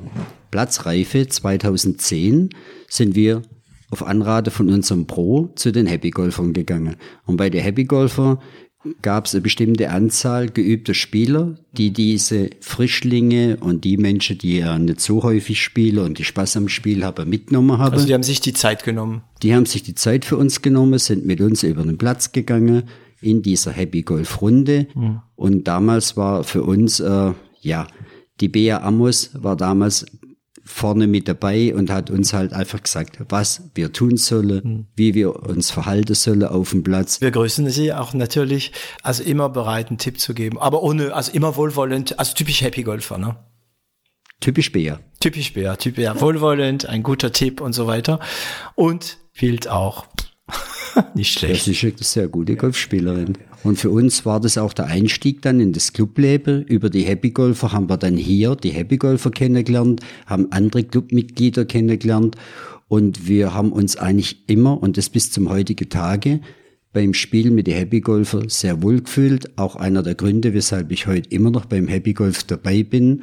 Platzreife 0.50 1.26
2010 1.26 2.50
sind 2.88 3.14
wir 3.14 3.42
auf 3.90 4.06
Anrate 4.06 4.50
von 4.50 4.70
unserem 4.70 5.06
Pro 5.06 5.50
zu 5.56 5.72
den 5.72 5.86
Happy 5.86 6.10
Golfern 6.10 6.52
gegangen. 6.52 6.96
Und 7.26 7.36
bei 7.36 7.50
den 7.50 7.62
Happy 7.62 7.84
Golfer 7.84 8.38
gab 9.02 9.26
es 9.26 9.34
eine 9.34 9.42
bestimmte 9.42 9.90
Anzahl 9.90 10.48
geübter 10.48 10.94
Spieler, 10.94 11.56
die 11.72 11.90
diese 11.90 12.48
Frischlinge 12.60 13.58
und 13.60 13.84
die 13.84 13.98
Menschen, 13.98 14.38
die 14.38 14.58
ja 14.58 14.78
nicht 14.78 15.00
so 15.00 15.22
häufig 15.22 15.62
spielen 15.62 15.98
und 15.98 16.18
die 16.18 16.24
Spaß 16.24 16.56
am 16.56 16.68
Spiel 16.68 17.04
haben, 17.04 17.28
mitgenommen 17.28 17.78
haben. 17.78 17.92
Also 17.92 18.06
die 18.06 18.14
haben 18.14 18.22
sich 18.22 18.40
die 18.40 18.54
Zeit 18.54 18.84
genommen. 18.84 19.22
Die 19.42 19.54
haben 19.54 19.66
sich 19.66 19.82
die 19.82 19.94
Zeit 19.94 20.24
für 20.24 20.38
uns 20.38 20.62
genommen, 20.62 20.98
sind 20.98 21.26
mit 21.26 21.40
uns 21.40 21.62
über 21.62 21.82
den 21.82 21.98
Platz 21.98 22.32
gegangen, 22.32 22.84
in 23.20 23.42
dieser 23.42 23.72
Happy 23.72 24.02
Golf 24.02 24.40
Runde. 24.40 24.86
Mhm. 24.94 25.20
Und 25.36 25.68
damals 25.68 26.16
war 26.16 26.44
für 26.44 26.62
uns, 26.62 27.00
äh, 27.00 27.32
ja, 27.60 27.86
die 28.40 28.48
Bea 28.48 28.82
Amos 28.82 29.30
war 29.34 29.56
damals 29.56 30.06
vorne 30.70 31.06
mit 31.06 31.28
dabei 31.28 31.74
und 31.74 31.90
hat 31.90 32.10
uns 32.10 32.32
halt 32.32 32.52
einfach 32.52 32.82
gesagt, 32.82 33.18
was 33.28 33.70
wir 33.74 33.92
tun 33.92 34.16
sollen, 34.16 34.60
mhm. 34.64 34.86
wie 34.96 35.14
wir 35.14 35.36
uns 35.44 35.70
verhalten 35.70 36.14
sollen 36.14 36.44
auf 36.44 36.70
dem 36.70 36.82
Platz. 36.82 37.20
Wir 37.20 37.30
grüßen 37.30 37.68
Sie 37.70 37.92
auch 37.92 38.14
natürlich, 38.14 38.72
also 39.02 39.22
immer 39.22 39.48
bereit, 39.48 39.88
einen 39.88 39.98
Tipp 39.98 40.20
zu 40.20 40.34
geben, 40.34 40.58
aber 40.58 40.82
ohne, 40.82 41.14
also 41.14 41.32
immer 41.32 41.56
wohlwollend, 41.56 42.18
also 42.18 42.34
typisch 42.34 42.62
Happy 42.62 42.82
Golfer, 42.82 43.18
ne? 43.18 43.36
Typisch 44.40 44.72
Bär. 44.72 45.00
Typisch 45.20 45.52
Bär, 45.52 45.76
typisch 45.76 45.96
Bär, 45.96 46.18
wohlwollend, 46.20 46.86
ein 46.86 47.02
guter 47.02 47.30
Tipp 47.30 47.60
und 47.60 47.74
so 47.74 47.86
weiter. 47.86 48.20
Und 48.74 49.18
wild 49.34 49.68
auch. 49.68 50.06
Nicht 51.14 51.38
schlecht. 51.38 51.66
Das 51.66 51.68
ist 51.68 51.84
eine 51.84 51.94
sehr 51.98 52.28
gute 52.28 52.56
Golfspielerin. 52.56 53.34
Und 53.62 53.78
für 53.78 53.90
uns 53.90 54.24
war 54.24 54.40
das 54.40 54.58
auch 54.58 54.72
der 54.72 54.86
Einstieg 54.86 55.42
dann 55.42 55.60
in 55.60 55.72
das 55.72 55.92
Clubleben. 55.92 56.64
Über 56.64 56.90
die 56.90 57.02
Happy 57.02 57.30
Golfer 57.30 57.72
haben 57.72 57.88
wir 57.88 57.96
dann 57.96 58.16
hier 58.16 58.56
die 58.56 58.70
Happy 58.70 58.96
Golfer 58.96 59.30
kennengelernt, 59.30 60.00
haben 60.26 60.50
andere 60.50 60.84
Clubmitglieder 60.84 61.64
kennengelernt 61.66 62.36
und 62.90 63.28
wir 63.28 63.54
haben 63.54 63.70
uns 63.70 63.96
eigentlich 63.96 64.48
immer, 64.48 64.82
und 64.82 64.96
das 64.96 65.10
bis 65.10 65.30
zum 65.30 65.48
heutigen 65.48 65.88
Tage, 65.88 66.40
beim 66.92 67.14
Spiel 67.14 67.52
mit 67.52 67.68
den 67.68 67.76
Happy 67.76 68.00
Golfer 68.00 68.48
sehr 68.48 68.82
wohl 68.82 69.02
gefühlt. 69.02 69.56
Auch 69.56 69.76
einer 69.76 70.02
der 70.02 70.16
Gründe, 70.16 70.54
weshalb 70.54 70.90
ich 70.90 71.06
heute 71.06 71.30
immer 71.30 71.52
noch 71.52 71.66
beim 71.66 71.86
Happy 71.86 72.14
Golf 72.14 72.42
dabei 72.42 72.82
bin. 72.82 73.08
Mhm. 73.08 73.22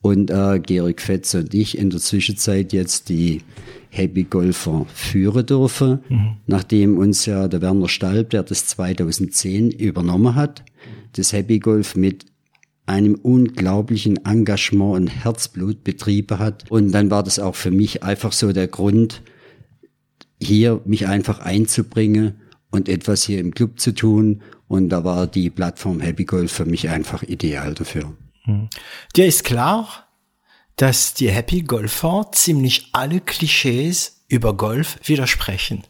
Und 0.00 0.30
äh, 0.30 0.60
Georg 0.60 1.02
Fetz 1.02 1.34
und 1.34 1.52
ich 1.52 1.76
in 1.76 1.90
der 1.90 2.00
Zwischenzeit 2.00 2.72
jetzt 2.72 3.10
die 3.10 3.42
Happy 3.94 4.24
Golfer 4.24 4.86
führen 4.94 5.44
dürfen, 5.44 6.00
mhm. 6.08 6.36
nachdem 6.46 6.96
uns 6.96 7.26
ja 7.26 7.46
der 7.46 7.60
Werner 7.60 7.90
Stalb, 7.90 8.30
der 8.30 8.42
das 8.42 8.66
2010 8.66 9.70
übernommen 9.70 10.34
hat, 10.34 10.64
das 11.12 11.34
Happy 11.34 11.58
Golf 11.58 11.94
mit 11.94 12.24
einem 12.86 13.16
unglaublichen 13.16 14.24
Engagement 14.24 14.96
und 14.96 15.08
Herzblut 15.08 15.84
betrieben 15.84 16.38
hat. 16.38 16.70
Und 16.70 16.92
dann 16.92 17.10
war 17.10 17.22
das 17.22 17.38
auch 17.38 17.54
für 17.54 17.70
mich 17.70 18.02
einfach 18.02 18.32
so 18.32 18.52
der 18.52 18.66
Grund, 18.66 19.22
hier 20.40 20.80
mich 20.86 21.06
einfach 21.06 21.40
einzubringen 21.40 22.36
und 22.70 22.88
etwas 22.88 23.24
hier 23.24 23.40
im 23.40 23.52
Club 23.52 23.78
zu 23.78 23.94
tun. 23.94 24.40
Und 24.68 24.88
da 24.88 25.04
war 25.04 25.26
die 25.26 25.50
Plattform 25.50 26.00
Happy 26.00 26.24
Golf 26.24 26.50
für 26.50 26.64
mich 26.64 26.88
einfach 26.88 27.22
ideal 27.22 27.74
dafür. 27.74 28.14
Mhm. 28.46 28.68
Dir 29.14 29.26
ist 29.26 29.44
klar, 29.44 30.08
dass 30.76 31.14
die 31.14 31.30
Happy 31.30 31.62
Golfer 31.62 32.30
ziemlich 32.32 32.88
alle 32.92 33.20
Klischees 33.20 34.22
über 34.28 34.56
Golf 34.56 34.98
widersprechen. 35.04 35.84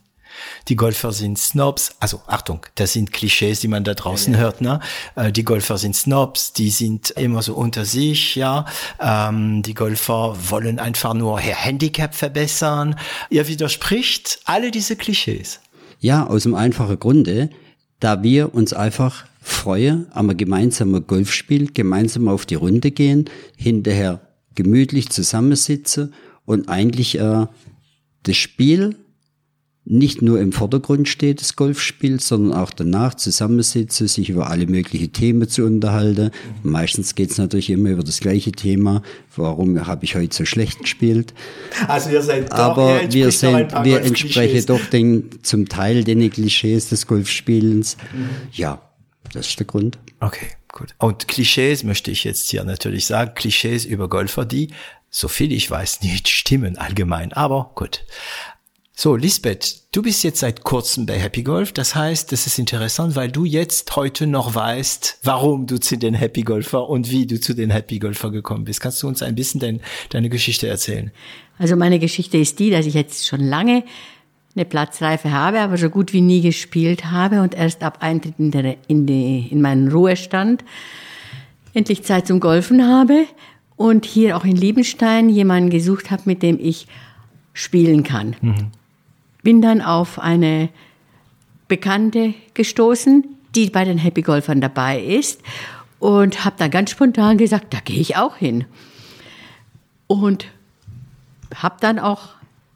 Die 0.69 0.77
Golfer 0.77 1.13
sind 1.13 1.39
Snobs, 1.39 1.95
also 2.01 2.23
Achtung, 2.27 2.67
das 2.75 2.93
sind 2.95 3.13
Klischees, 3.13 3.61
die 3.61 3.69
man 3.69 3.85
da 3.85 3.95
draußen 3.95 4.33
ja, 4.33 4.39
ja. 4.39 4.45
hört, 4.45 4.61
ne? 4.61 4.81
Äh, 5.15 5.33
die 5.33 5.45
Golfer 5.45 5.79
sind 5.79 5.95
Snobs, 5.95 6.53
die 6.53 6.71
sind 6.71 7.11
immer 7.11 7.43
so 7.43 7.55
unter 7.55 7.85
sich, 7.85 8.37
ja. 8.37 8.65
Ähm, 9.01 9.63
die 9.63 9.75
Golfer 9.75 10.37
wollen 10.51 10.79
einfach 10.79 11.15
nur 11.15 11.41
ihr 11.41 11.55
Handicap 11.55 12.15
verbessern. 12.15 12.97
Ihr 13.31 13.47
widerspricht 13.49 14.41
alle 14.45 14.71
diese 14.71 14.97
Klischees. 14.97 15.61
Ja, 16.01 16.27
aus 16.27 16.45
dem 16.45 16.55
einfachen 16.55 16.99
Grunde, 16.99 17.51
da 18.01 18.23
wir 18.23 18.55
uns 18.55 18.73
einfach 18.73 19.27
freuen 19.41 20.07
am 20.13 20.37
gemeinsamen 20.37 21.07
Golfspiel, 21.07 21.73
gemeinsam 21.73 22.29
auf 22.29 22.47
die 22.47 22.55
Runde 22.55 22.91
gehen, 22.91 23.29
hinterher 23.57 24.21
gemütlich 24.55 25.11
zusammensitze 25.11 26.11
und 26.45 26.69
eigentlich 26.69 27.19
äh, 27.19 27.47
das 28.23 28.37
Spiel 28.37 28.97
nicht 29.85 30.23
nur 30.23 30.41
im 30.41 30.53
Vordergrund 30.53 31.09
steht, 31.09 31.41
das 31.41 31.57
Golfspiel, 31.57 32.21
sondern 32.21 32.57
auch 32.57 32.71
danach 32.71 33.15
zusammensitze, 33.15 34.07
sich 34.07 34.31
über 34.31 34.49
alle 34.49 34.67
möglichen 34.67 35.13
Themen 35.13 35.49
zu 35.49 35.65
unterhalten. 35.65 36.31
Mhm. 36.63 36.71
Meistens 36.71 37.17
geht's 37.17 37.37
natürlich 37.37 37.69
immer 37.69 37.91
über 37.91 38.05
das 38.05 38.21
gleiche 38.21 38.53
Thema. 38.53 39.03
Warum 39.35 39.85
habe 39.85 40.05
ich 40.05 40.15
heute 40.15 40.35
so 40.37 40.45
schlecht 40.45 40.79
gespielt? 40.81 41.35
Also 41.89 42.11
ihr 42.11 42.23
seid 42.23 42.53
doch, 42.53 42.59
Aber 42.59 43.01
wir, 43.11 43.33
sind, 43.33 43.73
wir 43.83 44.03
entsprechen 44.03 44.65
doch 44.67 44.85
den, 44.87 45.31
zum 45.43 45.69
Teil 45.69 46.05
den 46.05 46.31
Klischees 46.31 46.89
des 46.89 47.09
Golfspielens. 47.09 47.97
Mhm. 48.15 48.29
Ja, 48.53 48.83
das 49.33 49.49
ist 49.49 49.59
der 49.59 49.67
Grund. 49.67 49.99
Okay. 50.21 50.47
Gut. 50.73 50.95
Und 50.99 51.29
Klischees 51.29 51.85
möchte 51.85 52.11
ich 52.11 52.25
jetzt 52.25 52.49
hier 52.49 52.65
natürlich 52.65 53.07
sagen, 53.07 53.35
Klischees 53.35 53.85
über 53.85 54.09
Golfer, 54.09 54.47
die, 54.47 54.71
so 55.11 55.29
viel 55.29 55.53
ich 55.53 55.71
weiß, 55.71 56.01
nicht 56.03 56.29
stimmen 56.29 56.79
allgemein, 56.79 57.33
aber 57.33 57.73
gut. 57.75 58.05
So, 58.95 59.17
Lisbeth, 59.17 59.81
du 59.93 60.03
bist 60.03 60.23
jetzt 60.23 60.41
seit 60.41 60.65
kurzem 60.65 61.07
bei 61.07 61.19
Happy 61.19 61.43
Golf. 61.43 61.73
Das 61.73 61.95
heißt, 61.95 62.31
das 62.31 62.47
ist 62.47 62.59
interessant, 62.59 63.17
weil 63.17 63.33
du 63.33 63.47
jetzt 63.47 63.97
heute 63.97 64.27
noch 64.27 64.55
weißt, 64.55 65.21
warum 65.23 65.67
du 65.67 65.81
zu 65.81 65.97
den 65.97 66.15
Happy 66.15 66.43
Golfer 66.43 66.89
und 66.89 67.11
wie 67.11 67.27
du 67.27 67.41
zu 67.41 67.55
den 67.55 67.71
Happy 67.71 67.99
Golfer 67.99 68.31
gekommen 68.31 68.65
bist. 68.65 68.81
Kannst 68.81 69.03
du 69.03 69.09
uns 69.09 69.23
ein 69.23 69.35
bisschen 69.35 69.61
dein, 69.61 69.81
deine 70.11 70.29
Geschichte 70.29 70.69
erzählen? 70.69 71.11
Also 71.59 71.75
meine 71.75 71.99
Geschichte 71.99 72.37
ist 72.37 72.59
die, 72.59 72.71
dass 72.71 72.85
ich 72.85 72.95
jetzt 72.95 73.27
schon 73.27 73.41
lange 73.41 73.83
eine 74.55 74.65
Platzreife 74.65 75.33
habe, 75.33 75.61
aber 75.61 75.79
so 75.79 75.89
gut 75.89 76.13
wie 76.13 76.21
nie 76.21 76.43
gespielt 76.43 77.11
habe 77.11 77.41
und 77.41 77.55
erst 77.55 77.83
ab 77.83 77.99
Eintritt 78.01 78.35
in, 78.39 78.51
der, 78.51 78.77
in, 78.87 79.07
die, 79.07 79.49
in 79.51 79.63
meinen 79.63 79.91
Ruhestand 79.91 80.65
endlich 81.75 82.03
Zeit 82.03 82.27
zum 82.27 82.41
Golfen 82.41 82.87
habe 82.87 83.25
und 83.77 84.05
hier 84.05 84.37
auch 84.37 84.45
in 84.45 84.57
Liebenstein 84.57 85.29
jemanden 85.29 85.71
gesucht 85.71 86.11
habe, 86.11 86.23
mit 86.27 86.43
dem 86.43 86.59
ich 86.61 86.87
spielen 87.55 88.03
kann. 88.03 88.37
Mhm. 88.41 88.71
Bin 89.43 89.63
dann 89.63 89.81
auf 89.81 90.19
eine 90.19 90.69
Bekannte 91.69 92.35
gestoßen, 92.55 93.25
die 93.55 93.71
bei 93.71 93.85
den 93.85 93.99
Happy 93.99 94.23
Golfern 94.23 94.61
dabei 94.61 95.01
ist 95.01 95.41
und 95.99 96.45
habe 96.45 96.57
dann 96.59 96.71
ganz 96.71 96.91
spontan 96.91 97.39
gesagt, 97.39 97.73
da 97.73 97.79
gehe 97.81 98.01
ich 98.01 98.17
auch 98.17 98.37
hin. 98.37 98.65
Und 100.07 100.47
habe 101.55 101.77
dann 101.81 101.99
auch 101.99 102.31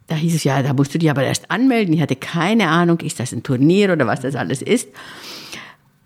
da 0.07 0.15
hieß 0.15 0.35
es 0.35 0.43
ja, 0.43 0.61
da 0.63 0.73
musst 0.73 0.93
du 0.93 0.99
dich 0.99 1.09
aber 1.09 1.23
erst 1.23 1.51
anmelden. 1.51 1.93
Ich 1.93 2.01
hatte 2.01 2.15
keine 2.15 2.69
Ahnung, 2.69 2.99
ist 3.01 3.19
das 3.19 3.33
ein 3.33 3.43
Turnier 3.43 3.91
oder 3.91 4.07
was 4.07 4.21
das 4.21 4.35
alles 4.35 4.61
ist. 4.61 4.89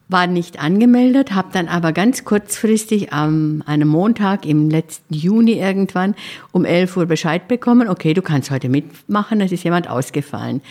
War 0.09 0.27
nicht 0.27 0.59
angemeldet, 0.59 1.33
habe 1.33 1.49
dann 1.53 1.69
aber 1.69 1.93
ganz 1.93 2.25
kurzfristig 2.25 3.13
am 3.13 3.63
einem 3.65 3.87
Montag 3.87 4.45
im 4.45 4.69
letzten 4.69 5.13
Juni 5.13 5.53
irgendwann 5.53 6.15
um 6.51 6.65
11 6.65 6.97
Uhr 6.97 7.05
Bescheid 7.05 7.47
bekommen, 7.47 7.87
okay, 7.87 8.13
du 8.13 8.21
kannst 8.21 8.51
heute 8.51 8.67
mitmachen, 8.67 9.39
es 9.39 9.53
ist 9.53 9.63
jemand 9.63 9.89
ausgefallen. 9.89 10.61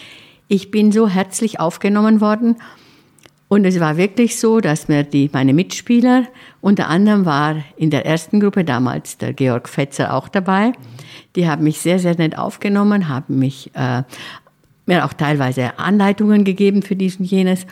Ich 0.49 0.71
bin 0.71 0.93
so 0.93 1.09
herzlich 1.09 1.61
aufgenommen 1.61 2.21
worden 2.21 2.57
und 3.51 3.65
es 3.65 3.81
war 3.81 3.97
wirklich 3.97 4.39
so, 4.39 4.61
dass 4.61 4.87
mir 4.87 5.03
die, 5.03 5.29
meine 5.33 5.53
Mitspieler, 5.53 6.29
unter 6.61 6.89
anderem 6.89 7.25
war 7.25 7.57
in 7.77 7.91
der 7.91 8.07
ersten 8.07 8.39
Gruppe 8.39 8.63
damals 8.63 9.19
der 9.19 9.33
Georg 9.33 9.69
Fetzer 9.69 10.15
auch 10.15 10.29
dabei, 10.29 10.71
die 11.35 11.49
haben 11.49 11.65
mich 11.65 11.81
sehr, 11.81 11.99
sehr 11.99 12.15
nett 12.15 12.39
aufgenommen, 12.39 13.09
haben 13.09 13.41
mich 13.41 13.73
äh, 13.75 14.05
mir 14.87 15.05
auch 15.05 15.13
teilweise 15.13 15.81
Anleitungen 15.81 16.45
gegeben 16.45 16.83
für 16.83 16.95
dies 16.95 17.17
und 17.17 17.25
jenes. 17.25 17.67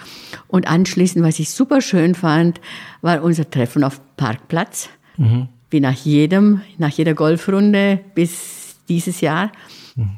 Und 0.48 0.66
anschließend, 0.66 1.24
was 1.24 1.38
ich 1.38 1.50
super 1.50 1.80
schön 1.80 2.16
fand, 2.16 2.60
war 3.00 3.22
unser 3.22 3.48
Treffen 3.48 3.84
auf 3.84 4.00
Parkplatz. 4.16 4.88
Mhm. 5.16 5.46
Wie 5.70 5.78
nach 5.78 5.94
jedem, 5.94 6.60
nach 6.78 6.90
jeder 6.90 7.14
Golfrunde 7.14 8.00
bis 8.16 8.78
dieses 8.88 9.20
Jahr. 9.20 9.52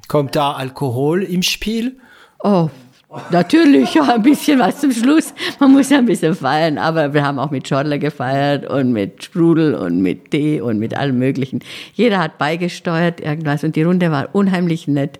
Kommt 0.08 0.36
da 0.36 0.52
Alkohol 0.52 1.22
im 1.22 1.42
Spiel? 1.42 1.98
Oh, 2.38 2.70
Natürlich, 3.30 3.94
ja, 3.94 4.14
ein 4.14 4.22
bisschen 4.22 4.60
was 4.60 4.80
zum 4.80 4.92
Schluss. 4.92 5.34
Man 5.58 5.72
muss 5.72 5.90
ja 5.90 5.98
ein 5.98 6.06
bisschen 6.06 6.34
feiern, 6.34 6.78
aber 6.78 7.12
wir 7.12 7.24
haben 7.24 7.40
auch 7.40 7.50
mit 7.50 7.66
Schorle 7.66 7.98
gefeiert 7.98 8.70
und 8.70 8.92
mit 8.92 9.24
Sprudel 9.24 9.74
und 9.74 10.00
mit 10.00 10.30
Tee 10.30 10.60
und 10.60 10.78
mit 10.78 10.96
allem 10.96 11.18
Möglichen. 11.18 11.60
Jeder 11.94 12.20
hat 12.20 12.38
beigesteuert 12.38 13.20
irgendwas 13.20 13.64
und 13.64 13.74
die 13.74 13.82
Runde 13.82 14.12
war 14.12 14.28
unheimlich 14.32 14.86
nett. 14.86 15.18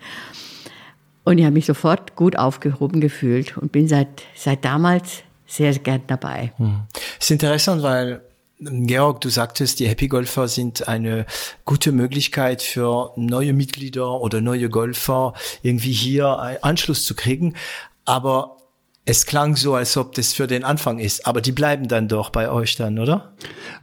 Und 1.25 1.39
ich 1.39 1.45
habe 1.45 1.55
mich 1.55 1.67
sofort 1.67 2.15
gut 2.15 2.37
aufgehoben 2.37 3.01
gefühlt 3.01 3.57
und 3.59 3.73
bin 3.73 3.89
seit, 3.89 4.09
seit 4.37 4.65
damals 4.65 5.23
sehr 5.47 5.73
gern 5.75 6.03
dabei. 6.07 6.53
Hm. 6.59 6.83
ist 7.19 7.31
interessant, 7.31 7.83
weil 7.83 8.21
Georg, 8.61 9.23
du 9.23 9.31
sagtest, 9.31 9.81
die 9.81 9.89
Happy 9.89 10.09
Golfer 10.09 10.47
sind 10.47 10.87
eine 10.87 11.25
gute 11.65 11.93
Möglichkeit 11.93 12.61
für 12.61 13.13
neue 13.17 13.55
Mitglieder 13.55 14.21
oder 14.21 14.43
neue 14.43 14.69
Golfer 14.69 15.33
irgendwie 15.63 15.93
hier 15.93 16.59
Anschluss 16.63 17.05
zu 17.05 17.15
kriegen. 17.15 17.55
Aber 18.05 18.59
es 19.07 19.25
klang 19.25 19.57
so, 19.57 19.75
als 19.75 19.97
ob 19.97 20.15
das 20.15 20.35
für 20.35 20.47
den 20.47 20.63
Anfang 20.63 20.99
ist. 20.99 21.27
Aber 21.27 21.41
die 21.41 21.53
bleiben 21.53 21.89
dann 21.89 22.07
doch 22.07 22.31
bei 22.31 22.51
euch 22.51 22.77
dann, 22.77 22.99
oder? 22.99 23.33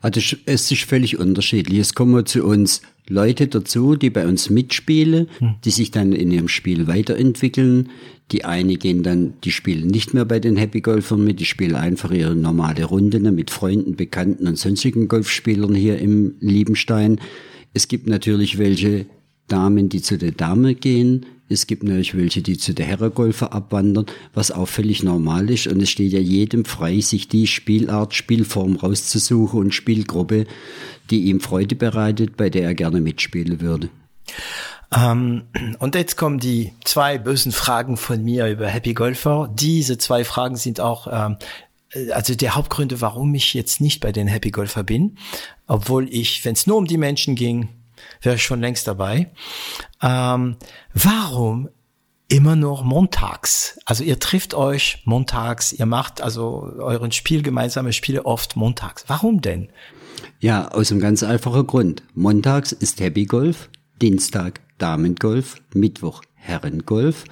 Also 0.02 0.22
es 0.46 0.72
ist 0.72 0.84
völlig 0.84 1.18
unterschiedlich. 1.18 1.80
Es 1.80 1.96
kommen 1.96 2.26
zu 2.26 2.46
uns 2.46 2.82
Leute 3.08 3.48
dazu, 3.48 3.96
die 3.96 4.10
bei 4.10 4.28
uns 4.28 4.50
mitspielen, 4.50 5.30
hm. 5.40 5.56
die 5.66 5.72
sich 5.72 5.92
dann 5.92 6.14
in 6.14 6.30
ihrem 6.32 6.50
Spiel 6.50 6.88
weiterentwickeln. 6.88 7.90
Die 8.32 8.44
eine 8.44 8.76
gehen 8.76 9.04
dann, 9.04 9.34
die 9.44 9.52
spielen 9.52 9.88
nicht 9.88 10.14
mehr 10.14 10.26
bei 10.26 10.40
den 10.40 10.58
Happy 10.58 10.82
Golfern 10.82 11.24
mit, 11.24 11.40
die 11.40 11.46
spielen 11.46 11.76
einfach 11.76 12.12
ihre 12.12 12.36
normale 12.36 12.84
Runde 12.84 13.20
mit 13.20 13.52
Freunden, 13.52 13.96
Bekannten 13.96 14.48
und 14.48 14.58
sonstigen 14.58 15.08
Golfspielern 15.08 15.74
hier 15.74 15.98
im 16.00 16.36
Liebenstein. 16.42 17.22
Es 17.74 17.88
gibt 17.88 18.08
natürlich 18.08 18.58
welche 18.58 19.06
Damen, 19.48 19.88
die 19.88 20.02
zu 20.02 20.18
der 20.18 20.32
Dame 20.32 20.76
gehen. 20.76 21.26
Es 21.48 21.68
gibt 21.68 21.84
natürlich 21.84 22.18
welche, 22.18 22.42
die 22.42 22.58
zu 22.58 22.74
der 22.74 22.86
Herregolfer 22.86 23.54
abwandern, 23.54 24.08
was 24.34 24.52
auch 24.52 24.68
völlig 24.68 25.04
normal 25.04 25.50
ist. 25.50 25.68
Und 25.68 25.82
es 25.82 25.90
steht 25.90 26.12
ja 26.12 26.20
jedem 26.20 26.66
frei, 26.66 27.00
sich 27.00 27.30
die 27.30 27.48
Spielart, 27.48 28.14
Spielform 28.14 28.76
rauszusuchen 28.76 29.60
und 29.60 29.74
Spielgruppe, 29.74 30.46
die 31.10 31.26
ihm 31.26 31.40
Freude 31.40 31.76
bereitet, 31.76 32.36
bei 32.36 32.50
der 32.50 32.64
er 32.64 32.76
gerne 32.76 33.00
mitspielen 33.00 33.62
würde. 33.62 33.90
Ähm, 34.96 35.44
und 35.80 35.96
jetzt 35.96 36.18
kommen 36.18 36.40
die 36.40 36.74
zwei 36.84 37.18
bösen 37.18 37.52
Fragen 37.52 37.98
von 37.98 38.24
mir 38.24 38.48
über 38.48 38.68
Happy 38.68 38.94
Golfer. 38.94 39.50
Diese 39.54 39.98
zwei 39.98 40.24
Fragen 40.24 40.56
sind 40.56 40.80
auch 40.80 41.08
ähm, 41.12 41.38
also 42.12 42.36
der 42.36 42.56
Hauptgründe, 42.56 43.02
warum 43.02 43.34
ich 43.34 43.54
jetzt 43.54 43.82
nicht 43.82 44.00
bei 44.00 44.12
den 44.12 44.28
Happy 44.28 44.52
Golfer 44.52 44.84
bin, 44.84 45.18
obwohl 45.68 46.08
ich, 46.14 46.44
wenn 46.46 46.54
es 46.54 46.68
nur 46.68 46.78
um 46.78 46.86
die 46.86 46.98
Menschen 46.98 47.36
ging, 47.36 47.70
wäre 48.22 48.36
ich 48.36 48.44
schon 48.44 48.62
längst 48.62 48.88
dabei. 48.88 49.32
Ähm, 50.02 50.58
warum 50.94 51.70
immer 52.30 52.56
nur 52.56 52.84
montags? 52.84 53.80
Also 53.86 54.04
ihr 54.04 54.20
trifft 54.20 54.54
euch 54.54 55.02
montags, 55.06 55.72
ihr 55.72 55.86
macht 55.86 56.22
also 56.22 56.74
euren 56.78 57.12
Spiel, 57.12 57.42
gemeinsame 57.42 57.94
Spiele 57.94 58.26
oft 58.26 58.56
montags. 58.56 59.06
Warum 59.08 59.42
denn? 59.42 59.70
Ja, 60.40 60.68
aus 60.70 60.92
einem 60.92 61.00
ganz 61.00 61.24
einfachen 61.24 61.66
Grund. 61.66 62.04
Montags 62.14 62.72
ist 62.72 63.00
Happy 63.00 63.26
Golf, 63.26 63.70
Dienstag 64.02 64.62
Damengolf, 64.78 65.56
Mittwoch 65.74 66.22
Herrengolf, 66.36 67.26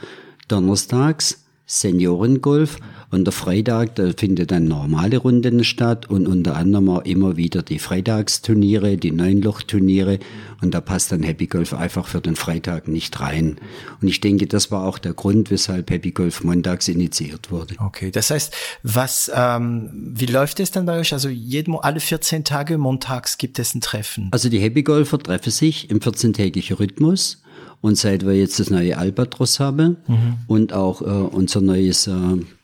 Donnerstags 0.48 1.45
Seniorengolf 1.66 2.78
und 3.10 3.26
der 3.26 3.32
Freitag, 3.32 3.96
da 3.96 4.12
findet 4.16 4.52
dann 4.52 4.66
normale 4.66 5.18
Runden 5.18 5.64
statt 5.64 6.10
und 6.10 6.28
unter 6.28 6.56
anderem 6.56 6.90
auch 6.90 7.06
immer 7.06 7.38
wieder 7.38 7.64
die 7.64 7.80
Freitagsturniere, 7.80 8.98
die 8.98 9.12
Neunlochturniere 9.12 10.20
und 10.62 10.74
da 10.74 10.82
passt 10.82 11.12
dann 11.12 11.24
Happy 11.24 11.48
Golf 11.48 11.74
einfach 11.74 12.08
für 12.08 12.22
den 12.22 12.36
Freitag 12.36 12.88
nicht 12.88 13.20
rein. 13.20 13.58
Und 14.02 14.08
ich 14.08 14.22
denke, 14.22 14.48
das 14.48 14.70
war 14.70 14.86
auch 14.86 15.00
der 15.00 15.14
Grund, 15.14 15.50
weshalb 15.50 15.90
Happy 15.90 16.12
Golf 16.12 16.44
montags 16.44 16.88
initiiert 16.88 17.52
wurde. 17.52 17.76
Okay, 17.80 18.12
das 18.12 18.30
heißt, 18.30 18.54
was, 18.84 19.32
ähm, 19.34 19.90
wie 19.94 20.28
läuft 20.28 20.60
es 20.60 20.72
dann 20.72 20.86
bei 20.86 21.00
euch? 21.00 21.14
Also 21.14 21.30
jeden, 21.30 21.76
alle 21.76 22.00
14 22.00 22.44
Tage 22.44 22.78
montags 22.78 23.38
gibt 23.38 23.58
es 23.60 23.74
ein 23.74 23.82
Treffen? 23.82 24.30
Also 24.32 24.50
die 24.50 24.60
Happy 24.60 24.84
Golfer 24.84 25.20
treffen 25.20 25.52
sich 25.52 25.90
im 25.90 26.00
14-tägigen 26.00 26.76
Rhythmus 26.76 27.42
und 27.86 28.00
seit 28.00 28.26
wir 28.26 28.34
jetzt 28.34 28.60
das 28.60 28.72
neue 28.72 28.98
Albatros 28.98 29.60
haben 29.60 29.98
mhm. 30.08 30.38
und 30.48 30.74
auch 30.74 31.04
äh, 31.04 31.06
unser 31.06 31.62
neues 31.62 32.08
äh, 32.08 32.14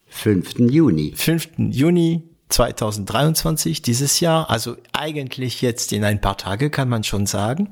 5. 0.10 0.60
Juni. 0.60 1.13
5. 1.15 1.50
Juni 1.58 2.24
2023, 2.50 3.84
dieses 3.84 4.19
Jahr, 4.19 4.50
also 4.50 4.76
eigentlich 4.91 5.62
jetzt 5.62 5.93
in 5.93 6.04
ein 6.04 6.19
paar 6.19 6.38
Tage, 6.38 6.69
kann 6.69 6.89
man 6.89 7.04
schon 7.04 7.28
sagen. 7.28 7.69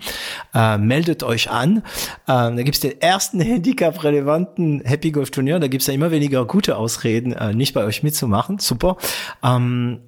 Äh, 0.54 0.78
meldet 0.78 1.24
euch 1.24 1.50
an. 1.50 1.78
Äh, 1.78 1.82
da 2.28 2.62
gibt's 2.62 2.80
den 2.80 3.02
ersten 3.02 3.40
Handicap-relevanten 3.42 4.82
Happy 4.86 5.12
Golf 5.12 5.32
Turnier. 5.32 5.60
Da 5.60 5.68
gibt's 5.68 5.88
ja 5.88 5.94
immer 5.94 6.12
weniger 6.12 6.46
gute 6.46 6.78
Ausreden, 6.78 7.34
äh, 7.34 7.54
nicht 7.54 7.74
bei 7.74 7.84
euch 7.84 8.04
mitzumachen. 8.04 8.60
Super. 8.60 8.98
Ähm, 9.44 10.02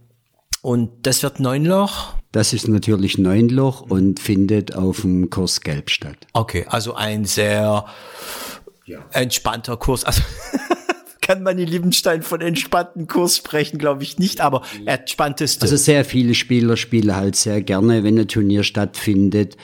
und 0.61 0.91
das 1.07 1.23
wird 1.23 1.39
neun 1.39 1.65
Loch. 1.65 2.13
Das 2.31 2.53
ist 2.53 2.67
natürlich 2.67 3.17
neun 3.17 3.49
Loch 3.49 3.81
und 3.81 4.19
findet 4.19 4.75
auf 4.75 5.01
dem 5.01 5.31
Kurs 5.31 5.61
Gelb 5.61 5.89
statt. 5.89 6.27
Okay, 6.33 6.65
also 6.69 6.93
ein 6.93 7.25
sehr 7.25 7.85
ja. 8.85 8.99
entspannter 9.13 9.77
Kurs. 9.77 10.03
Also 10.03 10.21
kann 11.29 11.43
man 11.43 11.59
in 11.59 11.67
Liebenstein 11.67 12.23
von 12.23 12.41
entspannten 12.41 13.05
Kurs 13.05 13.37
sprechen, 13.37 13.77
glaube 13.77 14.01
ich 14.01 14.17
nicht, 14.17 14.41
aber 14.41 14.63
entspannteste. 14.85 15.61
Also 15.61 15.77
sehr 15.77 16.03
viele 16.03 16.33
Spieler 16.33 16.75
spielen 16.75 17.15
halt 17.15 17.35
sehr 17.35 17.61
gerne, 17.61 18.03
wenn 18.03 18.17
ein 18.17 18.27
Turnier 18.27 18.63
stattfindet, 18.63 19.55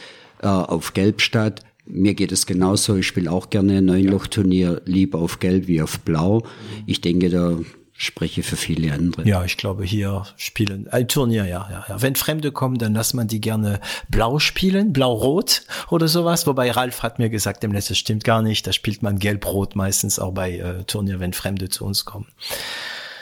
äh, 0.44 0.48
auf 0.48 0.94
Gelb 0.94 1.22
statt. 1.22 1.62
Mir 1.88 2.14
geht 2.14 2.32
es 2.32 2.46
genauso. 2.46 2.98
Ich 2.98 3.08
spiele 3.08 3.32
auch 3.32 3.50
gerne 3.50 3.80
ein 3.80 3.86
Neunloch-Turnier, 3.86 4.84
lieber 4.86 5.18
auf 5.18 5.40
Gelb 5.40 5.66
wie 5.66 5.82
auf 5.82 6.02
Blau. 6.02 6.44
Ich 6.86 7.02
denke, 7.02 7.32
da 7.32 7.58
spreche 7.98 8.44
für 8.44 8.58
viele 8.58 8.94
andere. 8.94 9.28
Ja, 9.28 9.46
ich 9.46 9.58
glaube, 9.58 9.86
hier 9.86 10.26
spielen 10.36 10.88
ein 10.90 11.08
Turnier, 11.08 11.46
ja, 11.46 11.68
ja, 11.72 11.86
ja. 11.88 12.02
Wenn 12.02 12.16
Fremde 12.16 12.52
kommen, 12.52 12.78
dann 12.78 12.94
lässt 12.94 13.14
man 13.14 13.28
die 13.28 13.40
gerne 13.40 13.80
blau 14.10 14.40
spielen, 14.40 14.92
blau-rot 14.92 15.64
oder 15.90 16.08
sowas. 16.08 16.46
Wobei 16.46 16.72
Ralf 16.72 17.04
hat 17.04 17.20
mir 17.20 17.30
gesagt, 17.30 17.64
dem 17.64 17.72
letzten 17.72 17.96
stimmt 17.96 18.24
gar 18.24 18.42
nicht. 18.42 18.68
Da 18.68 18.74
spielt 18.74 19.02
man 19.02 19.18
gelb-rot 19.18 19.76
meistens 19.76 20.20
auch 20.20 20.34
bei 20.34 20.58
äh, 20.58 20.84
Turnier, 20.84 21.20
wenn 21.20 21.34
Fremde 21.34 21.70
zu 21.70 21.86
uns 21.86 22.04
kommen. 22.04 22.28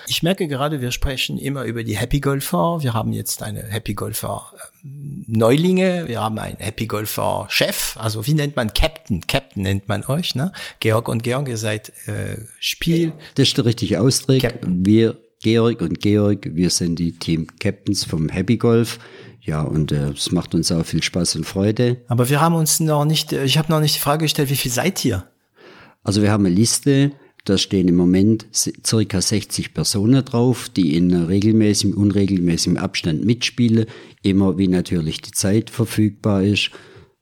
Ich 0.07 0.23
merke 0.23 0.47
gerade, 0.47 0.81
wir 0.81 0.91
sprechen 0.91 1.37
immer 1.37 1.63
über 1.63 1.83
die 1.83 1.97
Happy 1.97 2.19
Golfer. 2.19 2.79
Wir 2.81 2.93
haben 2.93 3.13
jetzt 3.13 3.43
eine 3.43 3.63
Happy 3.63 3.93
Golfer 3.93 4.51
ähm, 4.83 5.25
Neulinge, 5.27 6.07
wir 6.07 6.21
haben 6.21 6.37
einen 6.37 6.57
Happy 6.57 6.87
Golfer 6.87 7.47
Chef, 7.49 7.95
also 7.97 8.27
wie 8.27 8.33
nennt 8.33 8.55
man 8.55 8.73
Captain? 8.73 9.25
Captain 9.27 9.63
nennt 9.63 9.87
man 9.87 10.03
euch, 10.05 10.35
ne? 10.35 10.51
Georg 10.79 11.07
und 11.07 11.23
Georg, 11.23 11.47
ihr 11.47 11.57
seid 11.57 11.89
äh, 12.07 12.37
Spiel. 12.59 13.13
Das 13.35 13.47
ist 13.47 13.57
der 13.57 13.65
richtige 13.65 14.01
Ausdruck. 14.01 14.39
Captain. 14.39 14.85
Wir, 14.85 15.17
Georg 15.41 15.81
und 15.81 15.99
Georg, 15.99 16.47
wir 16.53 16.69
sind 16.69 16.97
die 16.97 17.13
Team 17.13 17.47
Captains 17.59 18.03
vom 18.03 18.29
Happy 18.29 18.57
Golf. 18.57 18.99
Ja, 19.41 19.61
und 19.61 19.91
äh, 19.91 20.09
es 20.09 20.31
macht 20.31 20.55
uns 20.55 20.71
auch 20.71 20.85
viel 20.85 21.03
Spaß 21.03 21.35
und 21.35 21.45
Freude. 21.45 21.97
Aber 22.07 22.29
wir 22.29 22.39
haben 22.39 22.55
uns 22.55 22.79
noch 22.79 23.03
nicht, 23.05 23.33
ich 23.33 23.57
habe 23.57 23.71
noch 23.71 23.81
nicht 23.81 23.95
die 23.95 23.99
Frage 23.99 24.23
gestellt, 24.23 24.49
wie 24.49 24.55
viel 24.55 24.71
seid 24.71 25.03
ihr? 25.03 25.27
Also 26.03 26.21
wir 26.21 26.31
haben 26.31 26.45
eine 26.45 26.55
Liste 26.55 27.11
Da 27.45 27.57
stehen 27.57 27.89
im 27.89 27.95
Moment 27.95 28.45
circa 28.53 29.19
60 29.19 29.73
Personen 29.73 30.23
drauf, 30.23 30.69
die 30.69 30.95
in 30.95 31.13
regelmäßigem, 31.13 31.97
unregelmäßigem 31.97 32.77
Abstand 32.77 33.25
mitspielen, 33.25 33.85
immer 34.21 34.57
wie 34.57 34.69
natürlich 34.69 35.21
die 35.21 35.31
Zeit 35.31 35.69
verfügbar 35.69 36.43
ist. 36.43 36.71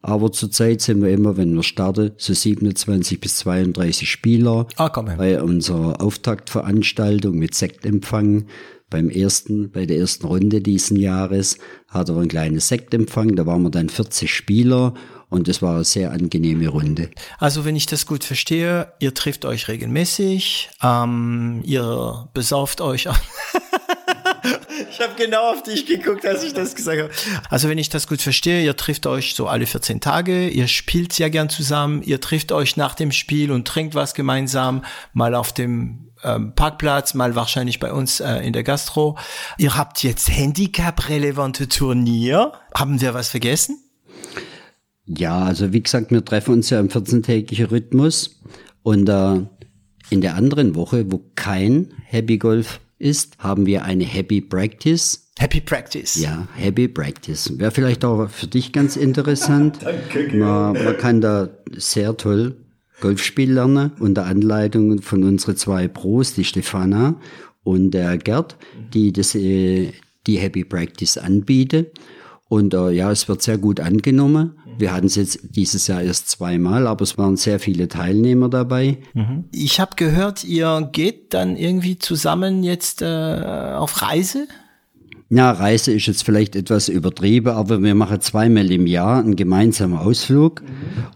Aber 0.04 0.32
zurzeit 0.32 0.82
sind 0.82 1.02
wir 1.02 1.10
immer, 1.10 1.38
wenn 1.38 1.56
wir 1.56 1.64
starten, 1.64 2.12
so 2.18 2.34
27 2.34 3.20
bis 3.20 3.38
32 3.38 4.10
Spieler 4.10 4.68
Ah, 4.76 4.90
komm 4.90 5.08
her. 5.08 5.18
bei 5.18 5.42
unserer 5.42 6.02
Auftaktveranstaltung 6.02 7.38
mit 7.38 7.56
Sektempfang. 7.56 8.46
Beim 8.92 9.10
ersten, 9.10 9.72
bei 9.72 9.86
der 9.86 9.98
ersten 9.98 10.28
Runde 10.28 10.62
diesen 10.62 10.98
Jahres 10.98 11.58
hatten 11.88 12.14
wir 12.16 12.20
einen 12.20 12.30
kleinen 12.30 12.60
Sektempfang. 12.60 13.36
Da 13.36 13.46
waren 13.46 13.64
wir 13.64 13.70
dann 13.70 13.90
40 13.90 14.32
Spieler 14.32 14.94
und 15.32 15.48
es 15.48 15.62
war 15.62 15.76
eine 15.76 15.84
sehr 15.86 16.12
angenehme 16.12 16.68
Runde. 16.68 17.10
Also 17.40 17.66
wenn 17.66 17.76
ich 17.78 17.88
das 17.88 18.06
gut 18.06 18.24
verstehe, 18.24 18.92
ihr 19.00 19.14
trifft 19.14 19.46
euch 19.46 19.70
regelmäßig, 19.70 20.70
ähm, 20.84 21.62
ihr 21.64 22.28
besauft 22.34 22.82
euch. 22.82 23.08
ich 24.92 25.00
habe 25.00 25.14
genau 25.18 25.54
auf 25.54 25.64
dich 25.64 25.86
geguckt, 25.86 26.26
als 26.26 26.44
ich 26.44 26.54
das 26.54 26.76
gesagt 26.76 27.02
habe. 27.02 27.12
Also 27.50 27.70
wenn 27.70 27.78
ich 27.78 27.88
das 27.88 28.08
gut 28.08 28.22
verstehe, 28.22 28.62
ihr 28.62 28.76
trifft 28.76 29.08
euch 29.08 29.34
so 29.34 29.48
alle 29.48 29.66
14 29.66 30.02
Tage, 30.02 30.50
ihr 30.50 30.68
spielt 30.68 31.14
sehr 31.14 31.30
gern 31.30 31.48
zusammen, 31.48 32.04
ihr 32.04 32.20
trifft 32.20 32.52
euch 32.52 32.76
nach 32.76 32.94
dem 32.94 33.14
Spiel 33.14 33.54
und 33.54 33.66
trinkt 33.66 33.96
was 33.96 34.14
gemeinsam, 34.14 34.84
mal 35.14 35.34
auf 35.34 35.54
dem 35.54 36.12
ähm, 36.26 36.54
Parkplatz, 36.56 37.14
mal 37.14 37.36
wahrscheinlich 37.36 37.80
bei 37.80 37.94
uns 37.94 38.20
äh, 38.20 38.40
in 38.40 38.52
der 38.52 38.64
Gastro. 38.64 39.18
Ihr 39.58 39.78
habt 39.78 40.04
jetzt 40.04 40.30
Handicap-relevante 40.30 41.70
Turnier. 41.70 42.52
Haben 42.76 43.00
wir 43.00 43.14
was 43.14 43.30
vergessen? 43.30 43.82
Ja, 45.06 45.40
also 45.40 45.74
wie 45.74 45.82
gesagt, 45.82 46.12
wir 46.12 46.24
treffen 46.24 46.54
uns 46.54 46.70
ja 46.70 46.80
im 46.80 46.90
14-tägigen 46.90 47.66
Rhythmus 47.66 48.40
und 48.84 49.10
äh, 49.10 49.42
in 50.10 50.22
der 50.22 50.36
anderen 50.36 50.76
Woche, 50.76 51.12
wo 51.12 51.22
kein 51.36 51.94
Happy 52.06 52.38
Golf 52.38 52.80
ist, 53.00 53.38
haben 53.40 53.66
wir 53.66 53.84
eine 53.84 54.04
Happy 54.04 54.42
Practice. 54.42 55.32
Happy 55.40 55.60
Practice. 55.60 56.16
Ja, 56.16 56.48
Happy 56.56 56.88
Practice. 56.88 57.58
Wäre 57.58 57.72
vielleicht 57.72 58.06
auch 58.06 58.30
für 58.30 58.48
dich 58.48 58.72
ganz 58.72 58.96
interessant. 58.96 59.80
Danke, 59.84 60.38
man, 60.38 60.74
man 60.74 60.98
kann 60.98 61.22
da 61.22 61.50
sehr 61.76 62.16
toll 62.16 62.56
Golfspiel 63.02 63.54
lernen 63.54 63.92
unter 64.00 64.26
Anleitung 64.26 65.02
von 65.02 65.24
unseren 65.24 65.58
zwei 65.58 65.88
Pros, 65.88 66.36
die 66.36 66.46
Stefana 66.46 67.16
und 67.64 67.92
der 67.92 68.18
Gerd, 68.18 68.56
die 68.94 69.12
das, 69.12 69.36
äh, 69.36 69.92
die 70.28 70.38
Happy 70.38 70.64
Practice 70.64 71.18
anbieten. 71.18 71.88
Und 72.48 72.74
äh, 72.74 72.92
ja, 72.92 73.12
es 73.12 73.28
wird 73.28 73.42
sehr 73.42 73.58
gut 73.58 73.80
angenommen. 73.80 74.61
Wir 74.78 74.94
hatten 74.94 75.08
es 75.08 75.16
jetzt 75.16 75.40
dieses 75.56 75.88
Jahr 75.88 76.02
erst 76.02 76.30
zweimal, 76.30 76.88
aber 76.88 77.04
es 77.04 77.18
waren 77.18 77.38
sehr 77.38 77.60
viele 77.60 77.88
Teilnehmer 77.88 78.50
dabei. 78.50 78.98
Ich 79.52 79.80
habe 79.80 79.96
gehört, 79.96 80.44
ihr 80.44 80.90
geht 80.92 81.34
dann 81.34 81.56
irgendwie 81.58 82.00
zusammen 82.00 82.64
jetzt 82.64 83.02
äh, 83.02 83.06
auf 83.06 84.02
Reise. 84.02 84.48
Ja, 85.30 85.52
Reise 85.52 85.94
ist 85.94 86.08
jetzt 86.08 86.26
vielleicht 86.26 86.58
etwas 86.58 86.90
übertrieben, 86.90 87.54
aber 87.54 87.82
wir 87.82 87.96
machen 87.96 88.20
zweimal 88.20 88.70
im 88.70 88.86
Jahr 88.86 89.20
einen 89.20 89.38
gemeinsamen 89.38 89.98
Ausflug. 89.98 90.62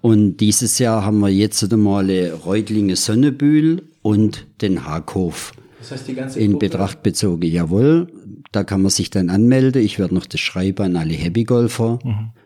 Und 0.01 0.37
dieses 0.37 0.79
Jahr 0.79 1.05
haben 1.05 1.19
wir 1.19 1.29
jetzt 1.29 1.71
einmal 1.71 2.09
Reutlinge 2.45 2.95
Sonnebühl 2.95 3.83
und 4.01 4.45
den 4.61 4.85
Haaghof 4.85 5.51
Das 5.85 5.99
heißt, 5.99 6.07
die 6.07 6.15
ganze 6.15 6.39
in 6.39 6.57
Betracht 6.57 7.03
bezogen. 7.03 7.43
Jawohl, 7.43 8.07
da 8.51 8.63
kann 8.63 8.81
man 8.81 8.89
sich 8.89 9.11
dann 9.11 9.29
anmelden. 9.29 9.83
Ich 9.83 9.99
werde 9.99 10.15
noch 10.15 10.25
das 10.25 10.39
Schreiben 10.39 10.83
an 10.83 10.95
alle 10.95 11.13
Happy-Golfer 11.13 11.99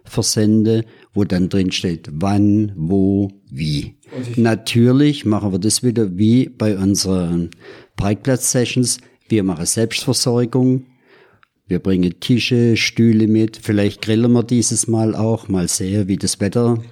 versenden, 0.04 0.84
wo 1.14 1.24
dann 1.24 1.48
drin 1.48 1.72
steht, 1.72 2.10
wann, 2.12 2.74
wo, 2.76 3.32
wie. 3.50 3.96
Natürlich 4.36 5.24
machen 5.24 5.54
wir 5.54 5.60
das 5.60 5.84
wieder 5.84 6.18
wie 6.18 6.50
bei 6.50 6.78
unseren 6.78 7.52
Parkplatz-Sessions. 7.96 8.98
Wir 9.30 9.44
machen 9.44 9.66
Selbstversorgung. 9.66 10.88
Wir 11.66 11.80
bringen 11.80 12.20
Tische, 12.20 12.76
Stühle 12.76 13.28
mit. 13.28 13.56
Vielleicht 13.56 14.02
grillen 14.02 14.34
wir 14.34 14.44
dieses 14.44 14.90
Mal 14.90 15.16
auch. 15.16 15.48
Mal 15.48 15.70
sehen, 15.70 16.10
wie 16.10 16.18
das 16.18 16.42
Wetter 16.42 16.84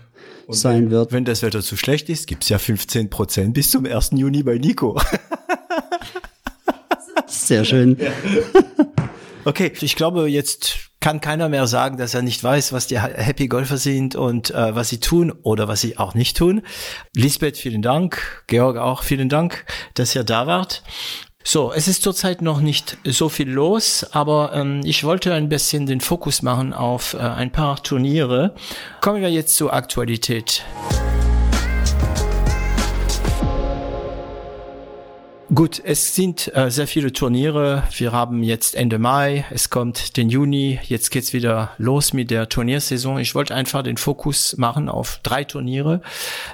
sein 0.47 0.91
wird. 0.91 1.11
Wenn 1.11 1.25
das 1.25 1.41
Wetter 1.41 1.61
zu 1.61 1.75
schlecht 1.75 2.07
ist, 2.07 2.25
gibt's 2.25 2.47
ja 2.47 2.57
15 2.57 3.09
Prozent 3.09 3.53
bis 3.53 3.69
zum 3.69 3.85
1. 3.85 4.11
Juni 4.13 4.43
bei 4.43 4.57
Nico. 4.57 4.97
Sehr 7.27 7.65
schön. 7.65 7.97
Okay, 9.47 9.71
ich 9.79 9.95
glaube, 9.95 10.27
jetzt 10.27 10.89
kann 10.99 11.21
keiner 11.21 11.47
mehr 11.47 11.67
sagen, 11.67 11.95
dass 11.95 12.13
er 12.13 12.21
nicht 12.21 12.43
weiß, 12.43 12.73
was 12.73 12.87
die 12.87 12.99
Happy 12.99 13.47
Golfer 13.47 13.77
sind 13.77 14.13
und 14.17 14.51
äh, 14.51 14.75
was 14.75 14.89
sie 14.89 14.99
tun 14.99 15.31
oder 15.41 15.69
was 15.69 15.79
sie 15.79 15.97
auch 15.97 16.15
nicht 16.15 16.35
tun. 16.35 16.63
Lisbeth, 17.15 17.55
vielen 17.55 17.81
Dank. 17.81 18.43
Georg 18.47 18.75
auch 18.75 19.03
vielen 19.03 19.29
Dank, 19.29 19.63
dass 19.93 20.13
ihr 20.15 20.25
da 20.25 20.47
wart. 20.47 20.83
So, 21.45 21.71
es 21.71 21.87
ist 21.87 22.03
zurzeit 22.03 22.41
noch 22.41 22.59
nicht 22.59 22.97
so 23.05 23.29
viel 23.29 23.49
los, 23.49 24.05
aber 24.11 24.51
ähm, 24.53 24.81
ich 24.83 25.05
wollte 25.05 25.33
ein 25.33 25.47
bisschen 25.47 25.85
den 25.85 26.01
Fokus 26.01 26.41
machen 26.41 26.73
auf 26.73 27.13
äh, 27.13 27.19
ein 27.19 27.53
paar 27.53 27.81
Turniere. 27.81 28.53
Kommen 28.99 29.21
wir 29.21 29.31
jetzt 29.31 29.55
zur 29.55 29.71
Aktualität. 29.71 30.65
Gut, 35.55 35.81
es 35.81 36.13
sind 36.13 36.53
äh, 36.57 36.69
sehr 36.69 36.87
viele 36.87 37.13
Turniere. 37.13 37.83
Wir 37.95 38.11
haben 38.11 38.43
jetzt 38.43 38.75
Ende 38.75 38.99
Mai, 38.99 39.45
es 39.49 39.69
kommt 39.69 40.17
den 40.17 40.29
Juni, 40.29 40.77
jetzt 40.83 41.09
geht's 41.09 41.31
wieder 41.31 41.71
los 41.77 42.11
mit 42.11 42.31
der 42.31 42.49
Turniersaison. 42.49 43.17
Ich 43.19 43.33
wollte 43.33 43.55
einfach 43.55 43.81
den 43.81 43.95
Fokus 43.95 44.57
machen 44.57 44.89
auf 44.89 45.21
drei 45.23 45.45
Turniere. 45.45 46.01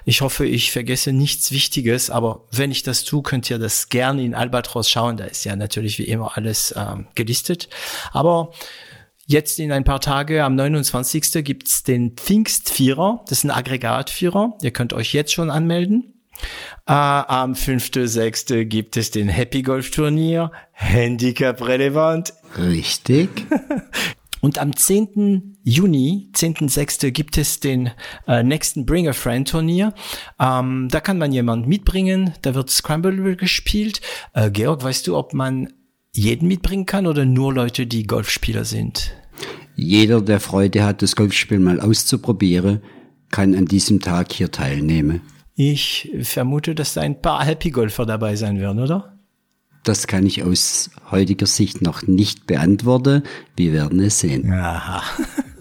Ich 0.06 0.22
hoffe, 0.22 0.46
ich 0.46 0.72
vergesse 0.72 1.12
nichts 1.12 1.52
Wichtiges, 1.52 2.12
aber 2.12 2.46
wenn 2.52 2.70
ich 2.70 2.84
das 2.84 3.04
tue, 3.04 3.24
könnt 3.24 3.50
ihr 3.50 3.58
das 3.58 3.90
gerne 3.90 4.24
in 4.24 4.36
Albatros 4.36 4.92
schauen. 4.92 5.18
Da 5.18 5.26
ist 5.26 5.44
ja 5.44 5.56
natürlich 5.56 5.98
wie 5.98 6.04
immer 6.04 6.38
alles 6.38 6.74
ähm, 6.78 7.08
gelistet. 7.16 7.70
Aber 8.12 8.52
Jetzt 9.26 9.58
in 9.58 9.72
ein 9.72 9.86
paar 9.86 10.02
Tage, 10.02 10.44
am 10.44 10.56
29. 10.56 11.46
gibt's 11.46 11.84
den 11.84 12.18
Pfingstvierer. 12.18 13.24
Das 13.30 13.38
ist 13.38 13.44
ein 13.46 13.52
Aggregatvierer. 13.52 14.58
Ihr 14.62 14.72
könnt 14.72 14.92
euch 14.92 15.14
jetzt 15.14 15.32
schon 15.32 15.50
anmelden. 15.50 16.13
Äh, 16.86 16.92
am 16.94 17.54
5.6. 17.54 18.66
gibt 18.66 18.98
es 18.98 19.12
den 19.12 19.30
Happy 19.30 19.62
Golf 19.62 19.92
Turnier, 19.92 20.52
Handicap 20.72 21.66
relevant. 21.66 22.34
Richtig. 22.58 23.30
Und 24.42 24.60
am 24.60 24.76
10. 24.76 25.58
Juni, 25.64 26.30
10.6. 26.36 27.12
gibt 27.12 27.38
es 27.38 27.62
den 27.62 27.92
äh, 28.28 28.44
nächsten 28.44 28.86
Bring 28.86 29.08
a 29.08 29.14
Friend 29.14 29.48
Turnier. 29.48 29.94
Ähm, 30.38 30.90
da 30.92 31.00
kann 31.00 31.18
man 31.18 31.32
jemand 31.32 31.66
mitbringen, 31.66 32.34
da 32.42 32.54
wird 32.54 32.70
Scramble 32.70 33.38
gespielt. 33.38 34.02
Äh, 34.34 34.52
Georg, 34.52 34.84
weißt 34.84 35.08
du, 35.08 35.16
ob 35.16 35.34
man 35.34 35.72
jeden 36.14 36.50
mitbringen 36.50 36.86
kann 36.86 37.08
oder 37.08 37.24
nur 37.24 37.54
Leute, 37.54 37.88
die 37.88 38.06
Golfspieler 38.06 38.66
sind? 38.66 39.16
Jeder, 39.78 40.22
der 40.22 40.42
Freude 40.42 40.84
hat, 40.84 41.02
das 41.02 41.16
Golfspiel 41.16 41.60
mal 41.60 41.80
auszuprobieren, 41.80 42.82
kann 43.32 43.56
an 43.56 43.66
diesem 43.66 44.02
Tag 44.02 44.34
hier 44.34 44.52
teilnehmen. 44.52 45.22
Ich 45.56 46.12
vermute, 46.22 46.74
dass 46.76 46.94
da 46.94 47.02
ein 47.02 47.22
paar 47.22 47.46
Happy 47.46 47.70
Golfer 47.70 48.06
dabei 48.06 48.36
sein 48.36 48.60
werden, 48.60 48.80
oder? 48.80 49.18
Das 49.84 50.08
kann 50.08 50.26
ich 50.26 50.44
aus 50.44 50.90
heutiger 51.12 51.46
Sicht 51.46 51.82
noch 51.82 52.04
nicht 52.04 52.48
beantworten. 52.48 53.24
Wir 53.56 53.74
werden 53.74 54.00
es 54.00 54.20
sehen. 54.20 54.52
Aha. 54.52 55.04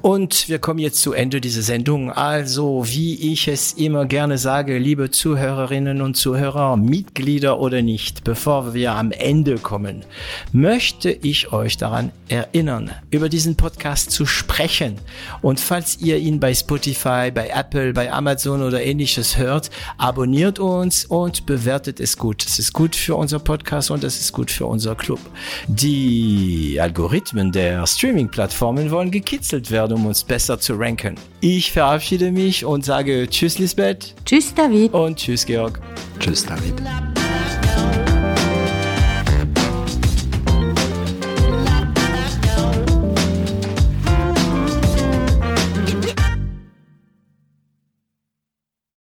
Und 0.00 0.48
wir 0.48 0.58
kommen 0.58 0.78
jetzt 0.78 1.00
zu 1.02 1.12
Ende 1.12 1.40
dieser 1.40 1.62
Sendung. 1.62 2.10
Also, 2.10 2.84
wie 2.86 3.32
ich 3.32 3.48
es 3.48 3.72
immer 3.74 4.06
gerne 4.06 4.38
sage, 4.38 4.78
liebe 4.78 5.10
Zuhörerinnen 5.10 6.02
und 6.02 6.16
Zuhörer, 6.16 6.76
Mitglieder 6.76 7.60
oder 7.60 7.82
nicht, 7.82 8.24
bevor 8.24 8.74
wir 8.74 8.92
am 8.92 9.12
Ende 9.12 9.56
kommen, 9.58 10.04
möchte 10.52 11.10
ich 11.10 11.52
euch 11.52 11.76
daran 11.76 12.10
erinnern, 12.28 12.90
über 13.10 13.28
diesen 13.28 13.56
Podcast 13.56 14.10
zu 14.10 14.26
sprechen. 14.26 14.96
Und 15.40 15.60
falls 15.60 16.00
ihr 16.00 16.18
ihn 16.18 16.40
bei 16.40 16.54
Spotify, 16.54 17.30
bei 17.32 17.48
Apple, 17.48 17.92
bei 17.92 18.12
Amazon 18.12 18.62
oder 18.62 18.82
ähnliches 18.82 19.38
hört, 19.38 19.70
abonniert 19.98 20.58
uns 20.58 21.04
und 21.04 21.46
bewertet 21.46 22.00
es 22.00 22.16
gut. 22.16 22.44
Das 22.44 22.58
ist 22.58 22.72
gut 22.72 22.96
für 22.96 23.16
unser 23.16 23.38
Podcast 23.38 23.90
und 23.90 24.02
das 24.02 24.18
ist 24.18 24.32
gut 24.32 24.50
für 24.50 24.66
unser 24.66 24.94
Club. 24.94 25.20
Die 25.68 26.78
Algorithmen 26.80 27.52
der 27.52 27.86
Streaming-Plattformen 27.86 28.90
wollen 28.90 29.10
gekitzelt 29.42 29.70
werden, 29.72 29.96
um 29.96 30.06
uns 30.06 30.22
besser 30.22 30.58
zu 30.60 30.74
ranken. 30.74 31.16
Ich 31.40 31.72
verabschiede 31.72 32.30
mich 32.30 32.64
und 32.64 32.84
sage 32.84 33.26
Tschüss 33.28 33.58
Lisbeth 33.58 34.14
Tschüss, 34.24 34.54
David. 34.54 34.92
und 34.92 35.18
Tschüss 35.18 35.44
Georg. 35.44 35.80
Tschüss, 36.20 36.46
David. 36.46 36.80